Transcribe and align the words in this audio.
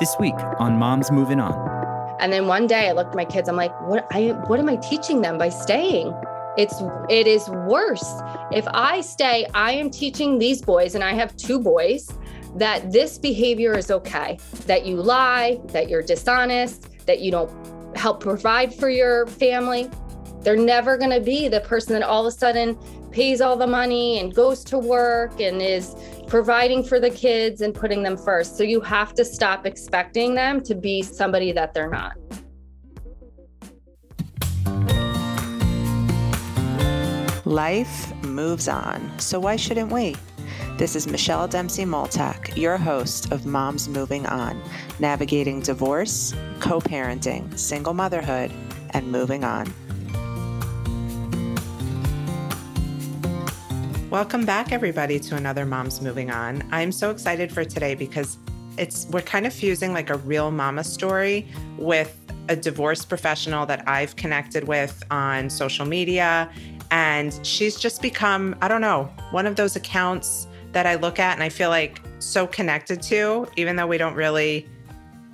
This 0.00 0.16
week 0.18 0.34
on 0.58 0.76
Moms 0.76 1.12
Moving 1.12 1.38
On. 1.38 2.16
And 2.18 2.32
then 2.32 2.48
one 2.48 2.66
day 2.66 2.88
I 2.88 2.92
looked 2.92 3.10
at 3.10 3.16
my 3.16 3.24
kids, 3.24 3.48
I'm 3.48 3.54
like, 3.54 3.72
what 3.82 4.06
I 4.10 4.30
what 4.48 4.58
am 4.58 4.68
I 4.68 4.74
teaching 4.76 5.22
them 5.22 5.38
by 5.38 5.48
staying? 5.48 6.12
It's 6.56 6.82
it 7.08 7.28
is 7.28 7.48
worse. 7.48 8.04
If 8.50 8.66
I 8.68 9.02
stay, 9.02 9.46
I 9.54 9.70
am 9.72 9.90
teaching 9.90 10.40
these 10.40 10.60
boys, 10.62 10.96
and 10.96 11.04
I 11.04 11.12
have 11.12 11.36
two 11.36 11.60
boys, 11.60 12.12
that 12.56 12.90
this 12.90 13.18
behavior 13.18 13.78
is 13.78 13.92
okay. 13.92 14.38
That 14.66 14.84
you 14.84 14.96
lie, 14.96 15.60
that 15.66 15.88
you're 15.88 16.02
dishonest, 16.02 17.06
that 17.06 17.20
you 17.20 17.30
don't 17.30 17.96
help 17.96 18.20
provide 18.20 18.74
for 18.74 18.90
your 18.90 19.28
family. 19.28 19.88
They're 20.40 20.56
never 20.56 20.96
going 20.96 21.12
to 21.12 21.20
be 21.20 21.46
the 21.46 21.60
person 21.60 21.92
that 21.92 22.02
all 22.02 22.26
of 22.26 22.34
a 22.34 22.36
sudden 22.36 22.76
pays 23.14 23.40
all 23.40 23.56
the 23.56 23.66
money 23.66 24.18
and 24.18 24.34
goes 24.34 24.64
to 24.64 24.76
work 24.76 25.40
and 25.40 25.62
is 25.62 25.94
providing 26.26 26.82
for 26.82 26.98
the 26.98 27.08
kids 27.08 27.60
and 27.60 27.72
putting 27.72 28.02
them 28.02 28.16
first. 28.16 28.58
So 28.58 28.64
you 28.64 28.80
have 28.80 29.14
to 29.14 29.24
stop 29.24 29.66
expecting 29.66 30.34
them 30.34 30.60
to 30.64 30.74
be 30.74 31.00
somebody 31.00 31.52
that 31.52 31.72
they're 31.72 31.88
not. 31.88 32.16
Life 37.46 38.12
moves 38.24 38.66
on, 38.66 39.12
so 39.20 39.38
why 39.38 39.54
shouldn't 39.54 39.92
we? 39.92 40.16
This 40.76 40.96
is 40.96 41.06
Michelle 41.06 41.46
Dempsey 41.46 41.84
Multack, 41.84 42.56
your 42.56 42.76
host 42.76 43.30
of 43.30 43.46
Moms 43.46 43.88
Moving 43.88 44.26
On, 44.26 44.60
navigating 44.98 45.60
divorce, 45.60 46.34
co 46.58 46.80
parenting, 46.80 47.56
single 47.56 47.94
motherhood, 47.94 48.50
and 48.90 49.06
moving 49.12 49.44
on. 49.44 49.72
Welcome 54.14 54.46
back, 54.46 54.70
everybody, 54.70 55.18
to 55.18 55.34
another 55.34 55.66
Moms 55.66 56.00
Moving 56.00 56.30
On. 56.30 56.62
I'm 56.70 56.92
so 56.92 57.10
excited 57.10 57.50
for 57.50 57.64
today 57.64 57.96
because 57.96 58.38
it's 58.78 59.06
we're 59.06 59.22
kind 59.22 59.44
of 59.44 59.52
fusing 59.52 59.92
like 59.92 60.08
a 60.08 60.18
real 60.18 60.52
mama 60.52 60.84
story 60.84 61.48
with 61.78 62.16
a 62.48 62.54
divorce 62.54 63.04
professional 63.04 63.66
that 63.66 63.82
I've 63.88 64.14
connected 64.14 64.68
with 64.68 65.02
on 65.10 65.50
social 65.50 65.84
media. 65.84 66.48
And 66.92 67.44
she's 67.44 67.74
just 67.74 68.00
become, 68.00 68.54
I 68.62 68.68
don't 68.68 68.80
know, 68.80 69.12
one 69.32 69.48
of 69.48 69.56
those 69.56 69.74
accounts 69.74 70.46
that 70.70 70.86
I 70.86 70.94
look 70.94 71.18
at 71.18 71.34
and 71.34 71.42
I 71.42 71.48
feel 71.48 71.70
like 71.70 72.00
so 72.20 72.46
connected 72.46 73.02
to, 73.02 73.48
even 73.56 73.74
though 73.74 73.88
we 73.88 73.98
don't 73.98 74.14
really 74.14 74.68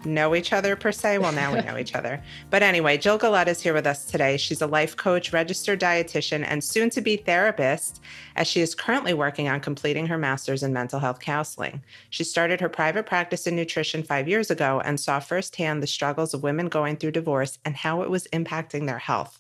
know 0.04 0.34
each 0.34 0.52
other 0.52 0.76
per 0.76 0.92
se. 0.92 1.18
Well, 1.18 1.32
now 1.32 1.52
we 1.54 1.60
know 1.60 1.76
each 1.76 1.94
other. 1.94 2.22
But 2.50 2.62
anyway, 2.62 2.96
Jill 2.98 3.18
Gulotta 3.18 3.48
is 3.48 3.60
here 3.60 3.74
with 3.74 3.86
us 3.86 4.04
today. 4.04 4.36
She's 4.36 4.62
a 4.62 4.66
life 4.66 4.96
coach, 4.96 5.32
registered 5.32 5.80
dietitian, 5.80 6.44
and 6.46 6.62
soon 6.62 6.90
to 6.90 7.00
be 7.00 7.16
therapist, 7.16 8.00
as 8.36 8.46
she 8.46 8.60
is 8.60 8.74
currently 8.74 9.14
working 9.14 9.48
on 9.48 9.60
completing 9.60 10.06
her 10.06 10.18
master's 10.18 10.62
in 10.62 10.72
mental 10.72 11.00
health 11.00 11.20
counseling. 11.20 11.82
She 12.10 12.24
started 12.24 12.60
her 12.60 12.68
private 12.68 13.06
practice 13.06 13.46
in 13.46 13.56
nutrition 13.56 14.02
five 14.02 14.28
years 14.28 14.50
ago 14.50 14.80
and 14.84 14.98
saw 14.98 15.20
firsthand 15.20 15.82
the 15.82 15.86
struggles 15.86 16.34
of 16.34 16.42
women 16.42 16.68
going 16.68 16.96
through 16.96 17.12
divorce 17.12 17.58
and 17.64 17.76
how 17.76 18.02
it 18.02 18.10
was 18.10 18.28
impacting 18.28 18.86
their 18.86 18.98
health. 18.98 19.39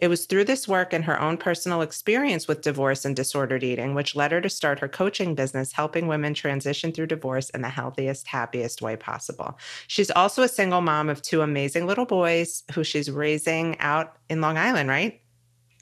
It 0.00 0.08
was 0.08 0.24
through 0.24 0.44
this 0.44 0.66
work 0.66 0.94
and 0.94 1.04
her 1.04 1.20
own 1.20 1.36
personal 1.36 1.82
experience 1.82 2.48
with 2.48 2.62
divorce 2.62 3.04
and 3.04 3.14
disordered 3.14 3.62
eating, 3.62 3.94
which 3.94 4.16
led 4.16 4.32
her 4.32 4.40
to 4.40 4.48
start 4.48 4.78
her 4.78 4.88
coaching 4.88 5.34
business, 5.34 5.72
helping 5.72 6.06
women 6.06 6.32
transition 6.32 6.90
through 6.90 7.08
divorce 7.08 7.50
in 7.50 7.60
the 7.60 7.68
healthiest, 7.68 8.26
happiest 8.26 8.80
way 8.80 8.96
possible. 8.96 9.58
She's 9.88 10.10
also 10.10 10.42
a 10.42 10.48
single 10.48 10.80
mom 10.80 11.10
of 11.10 11.20
two 11.20 11.42
amazing 11.42 11.86
little 11.86 12.06
boys 12.06 12.62
who 12.72 12.82
she's 12.82 13.10
raising 13.10 13.78
out 13.78 14.16
in 14.30 14.40
Long 14.40 14.56
Island, 14.56 14.88
right? 14.88 15.20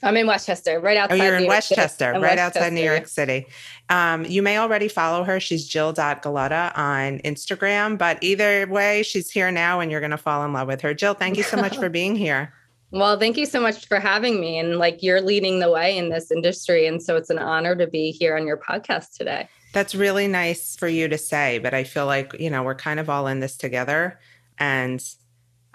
I'm 0.03 0.15
in 0.17 0.27
Westchester, 0.27 0.79
right 0.79 0.97
outside. 0.97 1.19
Oh, 1.19 1.23
you're 1.23 1.35
in 1.35 1.43
New 1.43 1.49
Westchester, 1.49 2.11
right 2.11 2.21
Westchester. 2.21 2.59
outside 2.59 2.73
New 2.73 2.83
York 2.83 3.07
City. 3.07 3.45
Um, 3.89 4.25
you 4.25 4.41
may 4.41 4.57
already 4.57 4.87
follow 4.87 5.23
her. 5.23 5.39
She's 5.39 5.67
Jill.Gulotta 5.67 6.77
on 6.77 7.19
Instagram, 7.19 7.97
but 7.97 8.17
either 8.21 8.65
way, 8.67 9.03
she's 9.03 9.29
here 9.29 9.51
now 9.51 9.79
and 9.79 9.91
you're 9.91 9.99
going 9.99 10.11
to 10.11 10.17
fall 10.17 10.45
in 10.45 10.53
love 10.53 10.67
with 10.67 10.81
her. 10.81 10.93
Jill, 10.93 11.13
thank 11.13 11.37
you 11.37 11.43
so 11.43 11.57
much 11.57 11.77
for 11.79 11.89
being 11.89 12.15
here. 12.15 12.53
Well, 12.91 13.19
thank 13.19 13.37
you 13.37 13.45
so 13.45 13.59
much 13.61 13.87
for 13.87 13.99
having 13.99 14.39
me. 14.39 14.57
And 14.57 14.77
like 14.77 15.03
you're 15.03 15.21
leading 15.21 15.59
the 15.59 15.71
way 15.71 15.97
in 15.97 16.09
this 16.09 16.31
industry. 16.31 16.87
And 16.87 17.01
so 17.01 17.15
it's 17.15 17.29
an 17.29 17.37
honor 17.37 17.75
to 17.75 17.87
be 17.87 18.11
here 18.11 18.35
on 18.35 18.47
your 18.47 18.57
podcast 18.57 19.15
today. 19.17 19.47
That's 19.73 19.93
really 19.93 20.27
nice 20.27 20.75
for 20.75 20.87
you 20.87 21.07
to 21.07 21.17
say, 21.17 21.59
but 21.59 21.75
I 21.75 21.83
feel 21.83 22.07
like, 22.07 22.33
you 22.39 22.49
know, 22.49 22.63
we're 22.63 22.75
kind 22.75 22.99
of 22.99 23.09
all 23.09 23.27
in 23.27 23.39
this 23.39 23.55
together. 23.55 24.19
And 24.57 25.03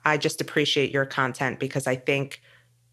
I 0.04 0.16
just 0.16 0.40
appreciate 0.40 0.90
your 0.90 1.06
content 1.06 1.60
because 1.60 1.86
I 1.86 1.94
think 1.94 2.42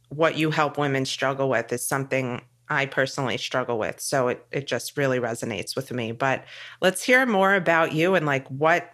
what 0.10 0.38
you 0.38 0.52
help 0.52 0.78
women 0.78 1.06
struggle 1.06 1.50
with 1.50 1.74
is 1.74 1.88
something 1.88 2.42
I 2.70 2.86
personally 2.86 3.38
struggle 3.38 3.80
with. 3.80 4.00
So 4.00 4.28
it, 4.28 4.46
it 4.52 4.68
just 4.68 4.96
really 4.98 5.20
resonates 5.20 5.76
with 5.76 5.92
me. 5.92 6.12
But 6.12 6.46
let's 6.80 7.02
hear 7.02 7.26
more 7.26 7.56
about 7.56 7.94
you 7.94 8.14
and 8.16 8.26
like 8.26 8.48
what 8.50 8.92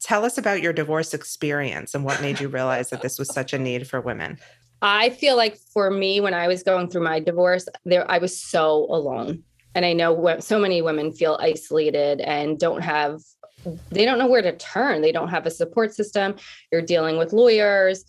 tell 0.00 0.24
us 0.24 0.38
about 0.38 0.62
your 0.62 0.72
divorce 0.72 1.14
experience 1.14 1.94
and 1.94 2.04
what 2.04 2.20
made 2.20 2.40
you 2.40 2.48
realize 2.48 2.90
that 2.90 3.02
this 3.02 3.18
was 3.18 3.32
such 3.32 3.52
a 3.52 3.58
need 3.58 3.86
for 3.86 4.00
women. 4.00 4.38
I 4.82 5.10
feel 5.10 5.36
like 5.36 5.56
for 5.72 5.90
me, 5.90 6.20
when 6.20 6.34
I 6.34 6.46
was 6.46 6.62
going 6.62 6.90
through 6.90 7.04
my 7.04 7.20
divorce, 7.20 7.66
there 7.84 8.10
I 8.10 8.18
was 8.18 8.38
so 8.38 8.86
alone. 8.90 9.42
And 9.74 9.84
I 9.84 9.92
know 9.92 10.38
so 10.40 10.58
many 10.58 10.82
women 10.82 11.12
feel 11.12 11.38
isolated 11.40 12.20
and 12.20 12.58
don't 12.58 12.82
have, 12.82 13.20
they 13.90 14.04
don't 14.04 14.18
know 14.18 14.26
where 14.26 14.42
to 14.42 14.56
turn. 14.56 15.00
They 15.00 15.10
don't 15.10 15.28
have 15.28 15.46
a 15.46 15.50
support 15.50 15.94
system. 15.94 16.36
You're 16.70 16.82
dealing 16.82 17.16
with 17.16 17.32
lawyers. 17.32 18.04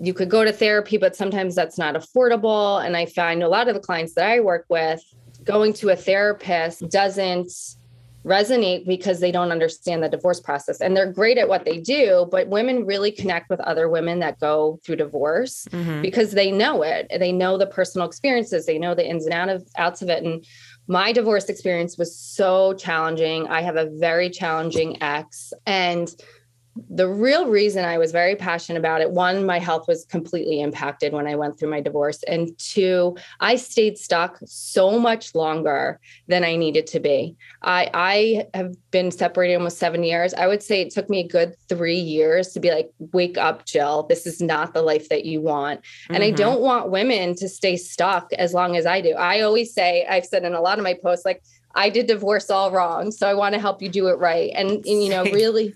You 0.00 0.14
could 0.14 0.30
go 0.30 0.44
to 0.44 0.52
therapy, 0.52 0.96
but 0.96 1.16
sometimes 1.16 1.54
that's 1.54 1.78
not 1.78 1.94
affordable. 1.94 2.84
And 2.84 2.96
I 2.96 3.06
find 3.06 3.42
a 3.42 3.48
lot 3.48 3.68
of 3.68 3.74
the 3.74 3.80
clients 3.80 4.14
that 4.14 4.26
I 4.30 4.40
work 4.40 4.66
with, 4.68 5.02
going 5.44 5.72
to 5.74 5.90
a 5.90 5.96
therapist 5.96 6.88
doesn't 6.90 7.50
resonate 8.28 8.86
because 8.86 9.20
they 9.20 9.32
don't 9.32 9.50
understand 9.50 10.02
the 10.02 10.08
divorce 10.08 10.40
process. 10.40 10.80
And 10.80 10.96
they're 10.96 11.12
great 11.12 11.38
at 11.38 11.48
what 11.48 11.64
they 11.64 11.78
do 11.78 12.28
but 12.30 12.48
women 12.48 12.86
really 12.86 13.10
connect 13.10 13.50
with 13.50 13.60
other 13.60 13.88
women 13.88 14.20
that 14.20 14.38
go 14.40 14.78
through 14.84 14.96
divorce 14.96 15.66
mm-hmm. 15.70 16.02
because 16.02 16.32
they 16.32 16.50
know 16.50 16.82
it. 16.82 17.10
They 17.18 17.32
know 17.32 17.58
the 17.58 17.66
personal 17.66 18.06
experiences. 18.06 18.66
They 18.66 18.78
know 18.78 18.94
the 18.94 19.08
ins 19.08 19.24
and 19.24 19.34
out 19.34 19.48
of, 19.48 19.66
outs 19.76 20.02
of 20.02 20.08
it. 20.08 20.22
And 20.22 20.44
my 20.86 21.12
divorce 21.12 21.46
experience 21.46 21.98
was 21.98 22.16
so 22.16 22.74
challenging. 22.74 23.46
I 23.48 23.62
have 23.62 23.76
a 23.76 23.90
very 23.90 24.30
challenging 24.30 25.02
ex. 25.02 25.52
And 25.66 26.14
the 26.88 27.08
real 27.08 27.46
reason 27.46 27.84
I 27.84 27.98
was 27.98 28.12
very 28.12 28.36
passionate 28.36 28.78
about 28.78 29.00
it 29.00 29.10
one, 29.10 29.46
my 29.46 29.58
health 29.58 29.88
was 29.88 30.04
completely 30.04 30.60
impacted 30.60 31.12
when 31.12 31.26
I 31.26 31.34
went 31.34 31.58
through 31.58 31.70
my 31.70 31.80
divorce. 31.80 32.22
And 32.24 32.56
two, 32.58 33.16
I 33.40 33.56
stayed 33.56 33.98
stuck 33.98 34.38
so 34.44 34.98
much 34.98 35.34
longer 35.34 36.00
than 36.26 36.44
I 36.44 36.56
needed 36.56 36.86
to 36.88 37.00
be. 37.00 37.36
I, 37.62 37.90
I 37.94 38.46
have 38.54 38.74
been 38.90 39.10
separated 39.10 39.56
almost 39.56 39.78
seven 39.78 40.02
years. 40.02 40.34
I 40.34 40.46
would 40.46 40.62
say 40.62 40.80
it 40.80 40.90
took 40.90 41.08
me 41.08 41.20
a 41.20 41.28
good 41.28 41.54
three 41.68 41.98
years 41.98 42.48
to 42.52 42.60
be 42.60 42.70
like, 42.70 42.90
wake 43.12 43.38
up, 43.38 43.64
Jill. 43.64 44.04
This 44.04 44.26
is 44.26 44.40
not 44.40 44.74
the 44.74 44.82
life 44.82 45.08
that 45.08 45.24
you 45.24 45.40
want. 45.40 45.80
Mm-hmm. 45.80 46.14
And 46.14 46.24
I 46.24 46.28
mm-hmm. 46.28 46.36
don't 46.36 46.60
want 46.60 46.90
women 46.90 47.34
to 47.36 47.48
stay 47.48 47.76
stuck 47.76 48.32
as 48.34 48.54
long 48.54 48.76
as 48.76 48.86
I 48.86 49.00
do. 49.00 49.12
I 49.12 49.40
always 49.40 49.72
say, 49.72 50.06
I've 50.06 50.26
said 50.26 50.44
in 50.44 50.54
a 50.54 50.60
lot 50.60 50.78
of 50.78 50.84
my 50.84 50.94
posts, 50.94 51.24
like, 51.24 51.42
I 51.74 51.90
did 51.90 52.06
divorce 52.06 52.50
all 52.50 52.72
wrong. 52.72 53.12
So 53.12 53.28
I 53.28 53.34
want 53.34 53.54
to 53.54 53.60
help 53.60 53.82
you 53.82 53.88
do 53.88 54.08
it 54.08 54.18
right. 54.18 54.50
And, 54.54 54.70
and 54.70 54.84
you 54.84 55.10
know, 55.10 55.22
really 55.32 55.74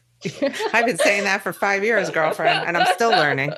I've 0.72 0.86
been 0.86 0.98
saying 0.98 1.24
that 1.24 1.42
for 1.42 1.52
five 1.52 1.84
years, 1.84 2.10
girlfriend, 2.10 2.66
and 2.66 2.76
I'm 2.76 2.86
still 2.94 3.10
learning. 3.10 3.52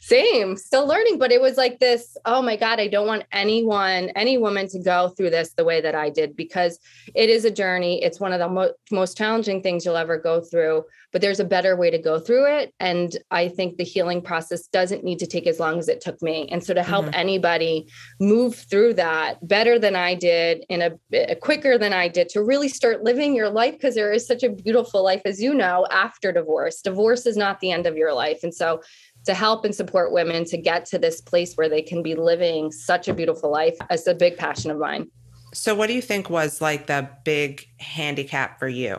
Same, 0.00 0.56
still 0.56 0.86
learning, 0.86 1.18
but 1.18 1.32
it 1.32 1.40
was 1.40 1.56
like 1.56 1.78
this 1.78 2.16
oh 2.24 2.42
my 2.42 2.56
God, 2.56 2.80
I 2.80 2.88
don't 2.88 3.06
want 3.06 3.24
anyone, 3.32 4.10
any 4.16 4.38
woman 4.38 4.68
to 4.68 4.78
go 4.78 5.08
through 5.10 5.30
this 5.30 5.52
the 5.54 5.64
way 5.64 5.80
that 5.80 5.94
I 5.94 6.10
did 6.10 6.36
because 6.36 6.78
it 7.14 7.30
is 7.30 7.44
a 7.44 7.50
journey. 7.50 8.02
It's 8.02 8.20
one 8.20 8.32
of 8.32 8.38
the 8.38 8.48
mo- 8.48 8.72
most 8.90 9.16
challenging 9.16 9.62
things 9.62 9.84
you'll 9.84 9.96
ever 9.96 10.18
go 10.18 10.40
through, 10.40 10.84
but 11.12 11.20
there's 11.20 11.40
a 11.40 11.44
better 11.44 11.76
way 11.76 11.90
to 11.90 11.98
go 11.98 12.18
through 12.18 12.46
it. 12.46 12.74
And 12.80 13.16
I 13.30 13.48
think 13.48 13.76
the 13.76 13.84
healing 13.84 14.22
process 14.22 14.66
doesn't 14.66 15.04
need 15.04 15.18
to 15.20 15.26
take 15.26 15.46
as 15.46 15.60
long 15.60 15.78
as 15.78 15.88
it 15.88 16.00
took 16.00 16.20
me. 16.20 16.48
And 16.50 16.62
so 16.62 16.74
to 16.74 16.82
help 16.82 17.06
mm-hmm. 17.06 17.14
anybody 17.14 17.88
move 18.20 18.54
through 18.54 18.94
that 18.94 19.46
better 19.46 19.78
than 19.78 19.96
I 19.96 20.14
did, 20.14 20.64
in 20.68 20.82
a, 20.82 20.92
a 21.12 21.36
quicker 21.36 21.78
than 21.78 21.92
I 21.92 22.08
did, 22.08 22.28
to 22.30 22.42
really 22.42 22.68
start 22.68 23.04
living 23.04 23.34
your 23.34 23.50
life 23.50 23.74
because 23.74 23.94
there 23.94 24.12
is 24.12 24.26
such 24.26 24.42
a 24.42 24.50
beautiful 24.50 25.02
life, 25.02 25.22
as 25.24 25.40
you 25.40 25.54
know, 25.54 25.86
after 25.90 26.32
divorce. 26.32 26.80
Divorce 26.82 27.26
is 27.26 27.36
not 27.36 27.60
the 27.60 27.70
end 27.70 27.86
of 27.86 27.96
your 27.96 28.12
life. 28.12 28.40
And 28.42 28.54
so 28.54 28.82
to 29.26 29.34
help 29.34 29.64
and 29.64 29.74
support 29.74 30.12
women 30.12 30.44
to 30.46 30.56
get 30.56 30.86
to 30.86 30.98
this 30.98 31.20
place 31.20 31.54
where 31.54 31.68
they 31.68 31.82
can 31.82 32.02
be 32.02 32.14
living 32.14 32.72
such 32.72 33.08
a 33.08 33.14
beautiful 33.14 33.50
life 33.50 33.76
is 33.90 34.06
a 34.06 34.14
big 34.14 34.36
passion 34.36 34.70
of 34.70 34.78
mine. 34.78 35.08
So, 35.52 35.74
what 35.74 35.88
do 35.88 35.94
you 35.94 36.02
think 36.02 36.30
was 36.30 36.60
like 36.60 36.86
the 36.86 37.08
big 37.24 37.66
handicap 37.78 38.58
for 38.58 38.68
you? 38.68 38.98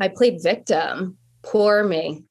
I 0.00 0.08
played 0.08 0.42
victim. 0.42 1.16
Poor 1.42 1.84
me. 1.84 2.24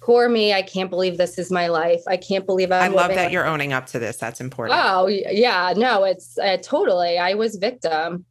Poor 0.00 0.28
me. 0.28 0.52
I 0.52 0.62
can't 0.62 0.90
believe 0.90 1.16
this 1.16 1.38
is 1.38 1.50
my 1.50 1.68
life. 1.68 2.00
I 2.08 2.16
can't 2.16 2.46
believe 2.46 2.72
I'm 2.72 2.82
i 2.82 2.94
love 2.94 3.14
that 3.14 3.30
you're 3.30 3.46
owning 3.46 3.72
up 3.72 3.86
to 3.88 3.98
this. 3.98 4.16
That's 4.16 4.40
important. 4.40 4.80
Oh, 4.82 5.06
yeah. 5.06 5.72
No, 5.76 6.04
it's 6.04 6.38
uh, 6.38 6.56
totally. 6.62 7.18
I 7.18 7.34
was 7.34 7.56
victim. 7.56 8.24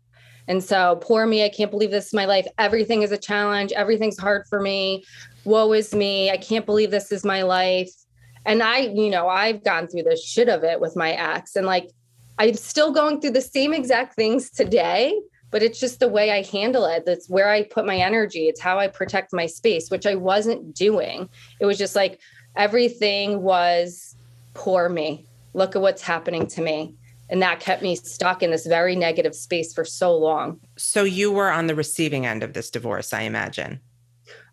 And 0.47 0.63
so, 0.63 0.97
poor 1.01 1.25
me. 1.25 1.44
I 1.45 1.50
can't 1.50 1.69
believe 1.71 1.91
this 1.91 2.07
is 2.07 2.13
my 2.13 2.25
life. 2.25 2.47
Everything 2.57 3.03
is 3.03 3.12
a 3.12 3.17
challenge. 3.17 3.71
Everything's 3.71 4.17
hard 4.17 4.45
for 4.50 4.59
me 4.59 5.03
woe 5.44 5.74
is 5.74 5.94
me. 5.94 6.31
I 6.31 6.38
can't 6.38 6.65
believe 6.65 6.91
this 6.91 7.12
is 7.12 7.24
my 7.24 7.44
life. 7.44 7.91
And 8.45 8.63
I, 8.63 8.80
you 8.80 9.09
know, 9.09 9.27
I've 9.27 9.63
gone 9.63 9.88
through 9.88 10.03
the 10.03 10.18
shit 10.18 10.50
of 10.50 10.63
it 10.63 10.80
with 10.80 10.95
my 10.95 11.12
ex. 11.12 11.56
And 11.56 11.65
like, 11.65 11.89
I'm 12.38 12.56
still 12.56 12.91
going 12.91 13.19
through 13.19 13.31
the 13.31 13.41
same 13.41 13.74
exact 13.74 14.15
things 14.15 14.50
today, 14.50 15.19
but 15.51 15.62
it's 15.62 15.80
just 15.80 16.00
the 16.00 16.07
way 16.07 16.31
I 16.31 16.44
handle 16.44 16.86
it. 16.86 17.06
That's 17.06 17.30
where 17.30 17.50
I 17.50 17.63
put 17.63 17.86
my 17.86 17.97
energy. 17.97 18.47
It's 18.47 18.62
how 18.62 18.80
I 18.80 18.88
protect 18.88 19.33
my 19.33 19.45
space, 19.45 19.89
which 19.89 20.06
I 20.06 20.15
wasn't 20.15 20.74
doing. 20.74 21.27
It 21.59 21.65
was 21.65 21.77
just 21.77 21.95
like 21.95 22.19
everything 22.56 23.41
was 23.41 24.15
poor 24.53 24.88
me. 24.88 25.25
Look 25.53 25.75
at 25.75 25.81
what's 25.81 26.01
happening 26.01 26.47
to 26.47 26.62
me. 26.62 26.95
And 27.30 27.41
that 27.41 27.59
kept 27.59 27.83
me 27.83 27.95
stuck 27.95 28.41
in 28.41 28.51
this 28.51 28.65
very 28.65 28.95
negative 28.95 29.36
space 29.36 29.74
for 29.74 29.86
so 29.86 30.15
long. 30.18 30.59
So 30.77 31.03
you 31.03 31.31
were 31.31 31.51
on 31.51 31.68
the 31.68 31.75
receiving 31.75 32.25
end 32.25 32.41
of 32.41 32.53
this 32.53 32.71
divorce, 32.71 33.13
I 33.13 33.21
imagine. 33.21 33.81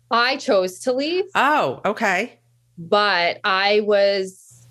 I 0.09 0.37
chose 0.37 0.79
to 0.79 0.93
leave. 0.93 1.25
Oh, 1.35 1.81
okay. 1.85 2.39
But 2.77 3.39
I 3.43 3.81
was, 3.81 4.67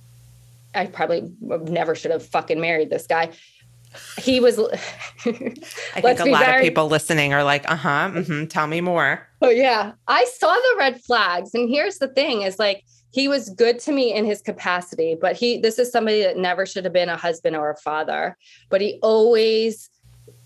I 0.74 0.86
probably 0.86 1.30
never 1.40 1.94
should 1.94 2.10
have 2.10 2.24
fucking 2.26 2.60
married 2.60 2.90
this 2.90 3.06
guy. 3.06 3.30
He 4.18 4.40
was. 4.40 4.58
I 4.58 4.66
think 5.22 6.20
a 6.20 6.24
lot 6.26 6.56
of 6.56 6.60
people 6.60 6.88
listening 6.88 7.32
are 7.32 7.44
like, 7.44 7.68
uh 7.70 7.76
huh, 7.76 8.10
mm-hmm, 8.12 8.46
tell 8.46 8.66
me 8.66 8.80
more. 8.80 9.26
Oh, 9.40 9.48
yeah. 9.48 9.92
I 10.06 10.24
saw 10.24 10.52
the 10.54 10.76
red 10.78 11.00
flags. 11.02 11.54
And 11.54 11.68
here's 11.68 11.98
the 11.98 12.08
thing 12.08 12.42
is 12.42 12.58
like, 12.58 12.84
he 13.12 13.28
was 13.28 13.48
good 13.50 13.78
to 13.80 13.92
me 13.92 14.12
in 14.12 14.26
his 14.26 14.42
capacity, 14.42 15.16
but 15.18 15.36
he, 15.36 15.58
this 15.58 15.78
is 15.78 15.90
somebody 15.90 16.22
that 16.22 16.36
never 16.36 16.66
should 16.66 16.84
have 16.84 16.92
been 16.92 17.08
a 17.08 17.16
husband 17.16 17.56
or 17.56 17.70
a 17.70 17.76
father, 17.76 18.36
but 18.68 18.82
he 18.82 18.98
always, 19.02 19.88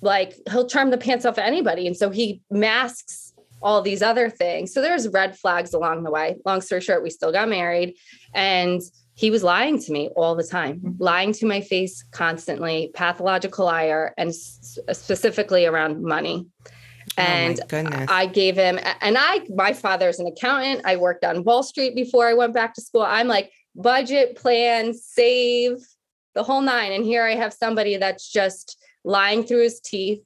like, 0.02 0.34
he'll 0.50 0.68
charm 0.68 0.90
the 0.90 0.98
pants 0.98 1.24
off 1.24 1.34
of 1.34 1.38
anybody. 1.38 1.88
And 1.88 1.96
so 1.96 2.10
he 2.10 2.40
masks 2.48 3.29
all 3.62 3.82
these 3.82 4.02
other 4.02 4.30
things. 4.30 4.72
So 4.72 4.80
there's 4.80 5.08
red 5.08 5.38
flags 5.38 5.74
along 5.74 6.02
the 6.02 6.10
way. 6.10 6.36
Long 6.44 6.60
story 6.60 6.80
short, 6.80 7.02
we 7.02 7.10
still 7.10 7.32
got 7.32 7.48
married 7.48 7.96
and 8.34 8.80
he 9.20 9.30
was 9.30 9.42
lying 9.42 9.78
to 9.78 9.92
me 9.92 10.08
all 10.16 10.34
the 10.34 10.44
time, 10.44 10.80
mm-hmm. 10.80 11.02
lying 11.02 11.32
to 11.34 11.46
my 11.46 11.60
face 11.60 12.02
constantly, 12.10 12.90
pathological 12.94 13.66
liar, 13.66 14.14
and 14.16 14.34
specifically 14.34 15.66
around 15.66 16.02
money. 16.02 16.46
Oh 17.18 17.22
and 17.22 17.60
oh 17.70 18.06
I 18.08 18.24
gave 18.24 18.56
him, 18.56 18.78
and 19.02 19.18
I, 19.18 19.40
my 19.54 19.74
father's 19.74 20.20
an 20.20 20.26
accountant. 20.26 20.82
I 20.86 20.96
worked 20.96 21.24
on 21.24 21.44
Wall 21.44 21.62
Street 21.62 21.94
before 21.94 22.28
I 22.28 22.34
went 22.34 22.54
back 22.54 22.72
to 22.74 22.80
school. 22.80 23.02
I'm 23.02 23.28
like, 23.28 23.52
budget, 23.74 24.36
plan, 24.36 24.94
save 24.94 25.86
the 26.34 26.42
whole 26.42 26.62
nine. 26.62 26.92
And 26.92 27.04
here 27.04 27.24
I 27.24 27.34
have 27.34 27.52
somebody 27.52 27.98
that's 27.98 28.30
just 28.30 28.82
lying 29.04 29.44
through 29.44 29.64
his 29.64 29.80
teeth, 29.80 30.22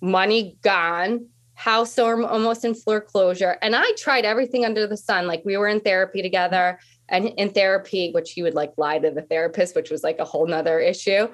money 0.00 0.58
gone, 0.62 1.28
house 1.54 1.98
almost 1.98 2.64
in 2.64 2.74
foreclosure. 2.74 3.56
And 3.62 3.74
I 3.74 3.90
tried 3.96 4.24
everything 4.24 4.64
under 4.64 4.86
the 4.86 4.96
sun. 4.96 5.26
Like 5.26 5.42
we 5.44 5.56
were 5.56 5.68
in 5.68 5.80
therapy 5.80 6.22
together 6.22 6.78
and 7.08 7.26
in 7.28 7.50
therapy, 7.50 8.10
which 8.12 8.32
he 8.32 8.42
would 8.42 8.54
like 8.54 8.72
lie 8.76 8.98
to 8.98 9.10
the 9.10 9.22
therapist, 9.22 9.76
which 9.76 9.90
was 9.90 10.02
like 10.02 10.18
a 10.18 10.24
whole 10.24 10.46
nother 10.46 10.80
issue. 10.80 11.28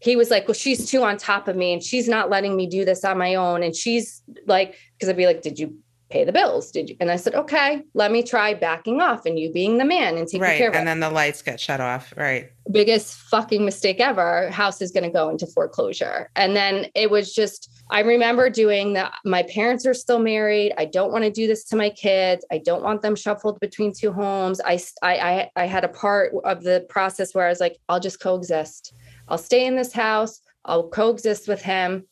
He 0.00 0.14
was 0.14 0.30
like, 0.30 0.46
Well, 0.46 0.54
she's 0.54 0.88
too 0.88 1.02
on 1.02 1.16
top 1.16 1.48
of 1.48 1.56
me 1.56 1.72
and 1.72 1.82
she's 1.82 2.08
not 2.08 2.30
letting 2.30 2.56
me 2.56 2.66
do 2.66 2.84
this 2.84 3.04
on 3.04 3.18
my 3.18 3.34
own. 3.34 3.62
And 3.62 3.74
she's 3.74 4.22
like, 4.46 4.76
because 4.94 5.08
I'd 5.08 5.16
be 5.16 5.26
like, 5.26 5.42
Did 5.42 5.58
you 5.58 5.76
pay 6.10 6.24
the 6.24 6.32
bills? 6.32 6.70
Did 6.70 6.88
you? 6.88 6.96
And 7.00 7.10
I 7.10 7.16
said, 7.16 7.34
okay, 7.34 7.82
let 7.94 8.10
me 8.10 8.22
try 8.22 8.54
backing 8.54 9.00
off 9.00 9.26
and 9.26 9.38
you 9.38 9.52
being 9.52 9.78
the 9.78 9.84
man 9.84 10.16
and 10.16 10.26
taking 10.26 10.42
right. 10.42 10.58
care 10.58 10.68
of 10.68 10.74
it. 10.74 10.78
And 10.78 10.88
then 10.88 11.00
the 11.00 11.10
lights 11.10 11.42
get 11.42 11.60
shut 11.60 11.80
off. 11.80 12.14
Right. 12.16 12.50
Biggest 12.70 13.14
fucking 13.14 13.64
mistake 13.64 14.00
ever. 14.00 14.50
House 14.50 14.80
is 14.82 14.90
going 14.90 15.04
to 15.04 15.10
go 15.10 15.28
into 15.28 15.46
foreclosure. 15.46 16.30
And 16.36 16.56
then 16.56 16.86
it 16.94 17.10
was 17.10 17.34
just, 17.34 17.70
I 17.90 18.00
remember 18.00 18.50
doing 18.50 18.94
that. 18.94 19.14
My 19.24 19.42
parents 19.42 19.86
are 19.86 19.94
still 19.94 20.18
married. 20.18 20.72
I 20.78 20.84
don't 20.84 21.12
want 21.12 21.24
to 21.24 21.30
do 21.30 21.46
this 21.46 21.64
to 21.66 21.76
my 21.76 21.90
kids. 21.90 22.44
I 22.50 22.58
don't 22.58 22.82
want 22.82 23.02
them 23.02 23.16
shuffled 23.16 23.60
between 23.60 23.92
two 23.92 24.12
homes. 24.12 24.60
I, 24.64 24.80
I, 25.02 25.50
I 25.56 25.64
had 25.66 25.84
a 25.84 25.88
part 25.88 26.32
of 26.44 26.62
the 26.62 26.86
process 26.88 27.34
where 27.34 27.46
I 27.46 27.50
was 27.50 27.60
like, 27.60 27.78
I'll 27.88 28.00
just 28.00 28.20
coexist. 28.20 28.94
I'll 29.28 29.38
stay 29.38 29.66
in 29.66 29.76
this 29.76 29.92
house. 29.92 30.40
I'll 30.64 30.88
coexist 30.88 31.48
with 31.48 31.62
him 31.62 32.06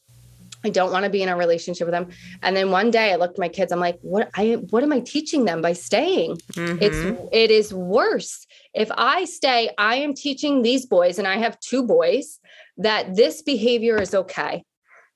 I 0.65 0.71
don't 0.71 0.93
want 0.93 1.05
to 1.05 1.11
be 1.11 1.23
in 1.23 1.29
a 1.29 1.37
relationship 1.37 1.87
with 1.87 1.93
them. 1.93 2.09
And 2.43 2.57
then 2.57 2.71
one 2.71 2.91
day 2.91 3.13
I 3.13 3.17
looked 3.17 3.35
at 3.35 3.41
my 3.41 3.49
kids, 3.49 3.73
I'm 3.73 3.81
like, 3.81 3.99
what 4.03 4.31
I 4.35 4.55
what 4.71 4.83
am 4.83 4.93
I 4.93 5.01
teaching 5.01 5.45
them 5.45 5.63
by 5.63 5.73
staying? 5.73 6.37
Mm-hmm. 6.53 6.83
It's 6.83 7.29
it 7.33 7.51
is 7.51 7.73
worse. 7.73 8.47
If 8.75 8.91
I 8.97 9.25
stay, 9.25 9.71
I 9.79 9.97
am 9.97 10.15
teaching 10.15 10.63
these 10.63 10.87
boys, 10.87 11.19
and 11.19 11.27
I 11.27 11.37
have 11.37 11.59
two 11.61 11.85
boys, 11.85 12.41
that 12.79 13.15
this 13.15 13.43
behavior 13.43 14.01
is 14.01 14.15
okay. 14.15 14.65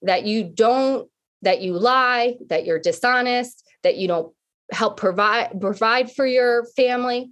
That 0.02 0.25
you 0.25 0.44
don't, 0.44 1.08
that 1.43 1.60
you 1.60 1.75
lie, 1.75 2.36
that 2.48 2.64
you're 2.64 2.78
dishonest, 2.78 3.64
that 3.82 3.96
you 3.96 4.08
don't 4.08 4.32
help 4.72 4.96
provide 4.96 5.60
provide 5.60 6.12
for 6.12 6.26
your 6.26 6.64
family. 6.76 7.31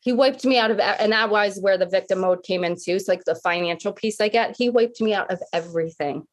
He 0.00 0.12
wiped 0.12 0.44
me 0.44 0.58
out 0.58 0.72
of 0.72 0.80
and 0.80 1.12
that 1.12 1.30
was 1.30 1.60
where 1.60 1.78
the 1.78 1.86
victim 1.86 2.20
mode 2.20 2.42
came 2.42 2.64
into. 2.64 2.90
It's 2.90 3.06
like 3.06 3.24
the 3.24 3.36
financial 3.36 3.92
piece 3.92 4.20
I 4.20 4.28
get. 4.28 4.56
He 4.58 4.68
wiped 4.68 5.00
me 5.00 5.14
out 5.14 5.30
of 5.30 5.40
everything 5.52 6.26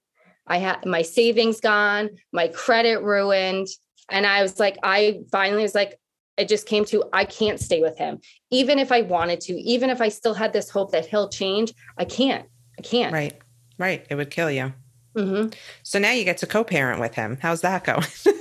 I 0.49 0.57
had 0.57 0.85
my 0.85 1.03
savings 1.03 1.61
gone, 1.61 2.09
my 2.31 2.47
credit 2.47 3.03
ruined. 3.03 3.67
And 4.09 4.25
I 4.25 4.41
was 4.41 4.59
like, 4.59 4.77
I 4.83 5.21
finally 5.31 5.61
was 5.61 5.75
like, 5.75 5.99
it 6.37 6.47
just 6.47 6.65
came 6.65 6.85
to 6.85 7.03
I 7.13 7.25
can't 7.25 7.59
stay 7.59 7.81
with 7.81 7.97
him. 7.97 8.19
Even 8.49 8.79
if 8.79 8.91
I 8.91 9.01
wanted 9.01 9.41
to, 9.41 9.53
even 9.53 9.89
if 9.89 10.01
I 10.01 10.09
still 10.09 10.33
had 10.33 10.53
this 10.53 10.69
hope 10.69 10.91
that 10.91 11.05
he'll 11.05 11.29
change, 11.29 11.73
I 11.97 12.05
can't. 12.05 12.47
I 12.77 12.81
can't. 12.81 13.13
Right. 13.13 13.37
Right. 13.77 14.05
It 14.09 14.15
would 14.15 14.31
kill 14.31 14.49
you. 14.49 14.73
Mm-hmm. 15.15 15.49
So 15.83 15.99
now 15.99 16.11
you 16.11 16.23
get 16.23 16.37
to 16.39 16.47
co 16.47 16.63
parent 16.63 16.99
with 16.99 17.13
him. 17.13 17.37
How's 17.41 17.61
that 17.61 17.83
going? 17.83 18.05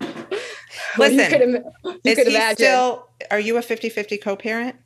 Listen, 0.98 1.18
you 1.18 1.28
could, 1.28 1.64
you 1.84 2.00
is 2.04 2.18
could 2.18 2.26
he 2.26 2.34
imagine. 2.34 2.56
still, 2.56 3.08
are 3.30 3.40
you 3.40 3.56
a 3.56 3.62
50 3.62 3.88
50 3.88 4.18
co 4.18 4.36
parent? 4.36 4.76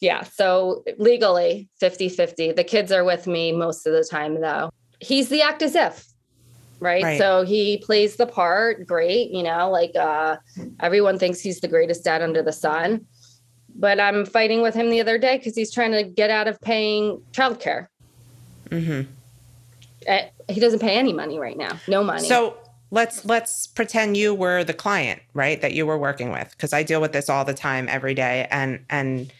Yeah. 0.00 0.22
So 0.22 0.84
legally 0.98 1.68
50 1.80 2.08
50. 2.08 2.52
The 2.52 2.64
kids 2.64 2.92
are 2.92 3.04
with 3.04 3.26
me 3.26 3.52
most 3.52 3.86
of 3.86 3.92
the 3.92 4.06
time, 4.08 4.40
though 4.40 4.70
he's 5.04 5.28
the 5.28 5.42
act 5.42 5.62
as 5.62 5.74
if 5.74 6.14
right? 6.80 7.02
right? 7.02 7.18
So 7.18 7.44
he 7.44 7.78
plays 7.78 8.16
the 8.16 8.26
part 8.26 8.86
great, 8.86 9.30
you 9.30 9.42
know, 9.42 9.70
like 9.70 9.96
uh 9.96 10.36
everyone 10.80 11.18
thinks 11.18 11.40
he's 11.40 11.60
the 11.60 11.68
greatest 11.68 12.04
dad 12.04 12.22
under 12.22 12.42
the 12.42 12.52
sun. 12.52 13.06
But 13.76 13.98
I'm 13.98 14.24
fighting 14.24 14.62
with 14.62 14.74
him 14.74 14.90
the 14.90 15.00
other 15.00 15.18
day 15.18 15.38
because 15.38 15.56
he's 15.56 15.72
trying 15.72 15.92
to 15.92 16.04
get 16.04 16.30
out 16.30 16.46
of 16.46 16.60
paying 16.60 17.20
childcare. 17.32 17.88
Mm-hmm. 18.70 19.10
Uh, 20.08 20.18
he 20.48 20.60
doesn't 20.60 20.78
pay 20.78 20.96
any 20.96 21.12
money 21.12 21.38
right 21.38 21.56
now. 21.56 21.78
No 21.88 22.04
money. 22.04 22.28
So 22.28 22.56
let's 22.90 23.24
let's 23.24 23.66
pretend 23.66 24.16
you 24.16 24.32
were 24.32 24.62
the 24.62 24.74
client, 24.74 25.20
right? 25.32 25.60
That 25.60 25.72
you 25.72 25.86
were 25.86 25.98
working 25.98 26.30
with. 26.30 26.50
Because 26.50 26.72
I 26.72 26.84
deal 26.84 27.00
with 27.00 27.12
this 27.12 27.28
all 27.28 27.44
the 27.44 27.54
time 27.54 27.88
every 27.88 28.14
day. 28.14 28.46
And 28.50 28.84
and 28.90 29.32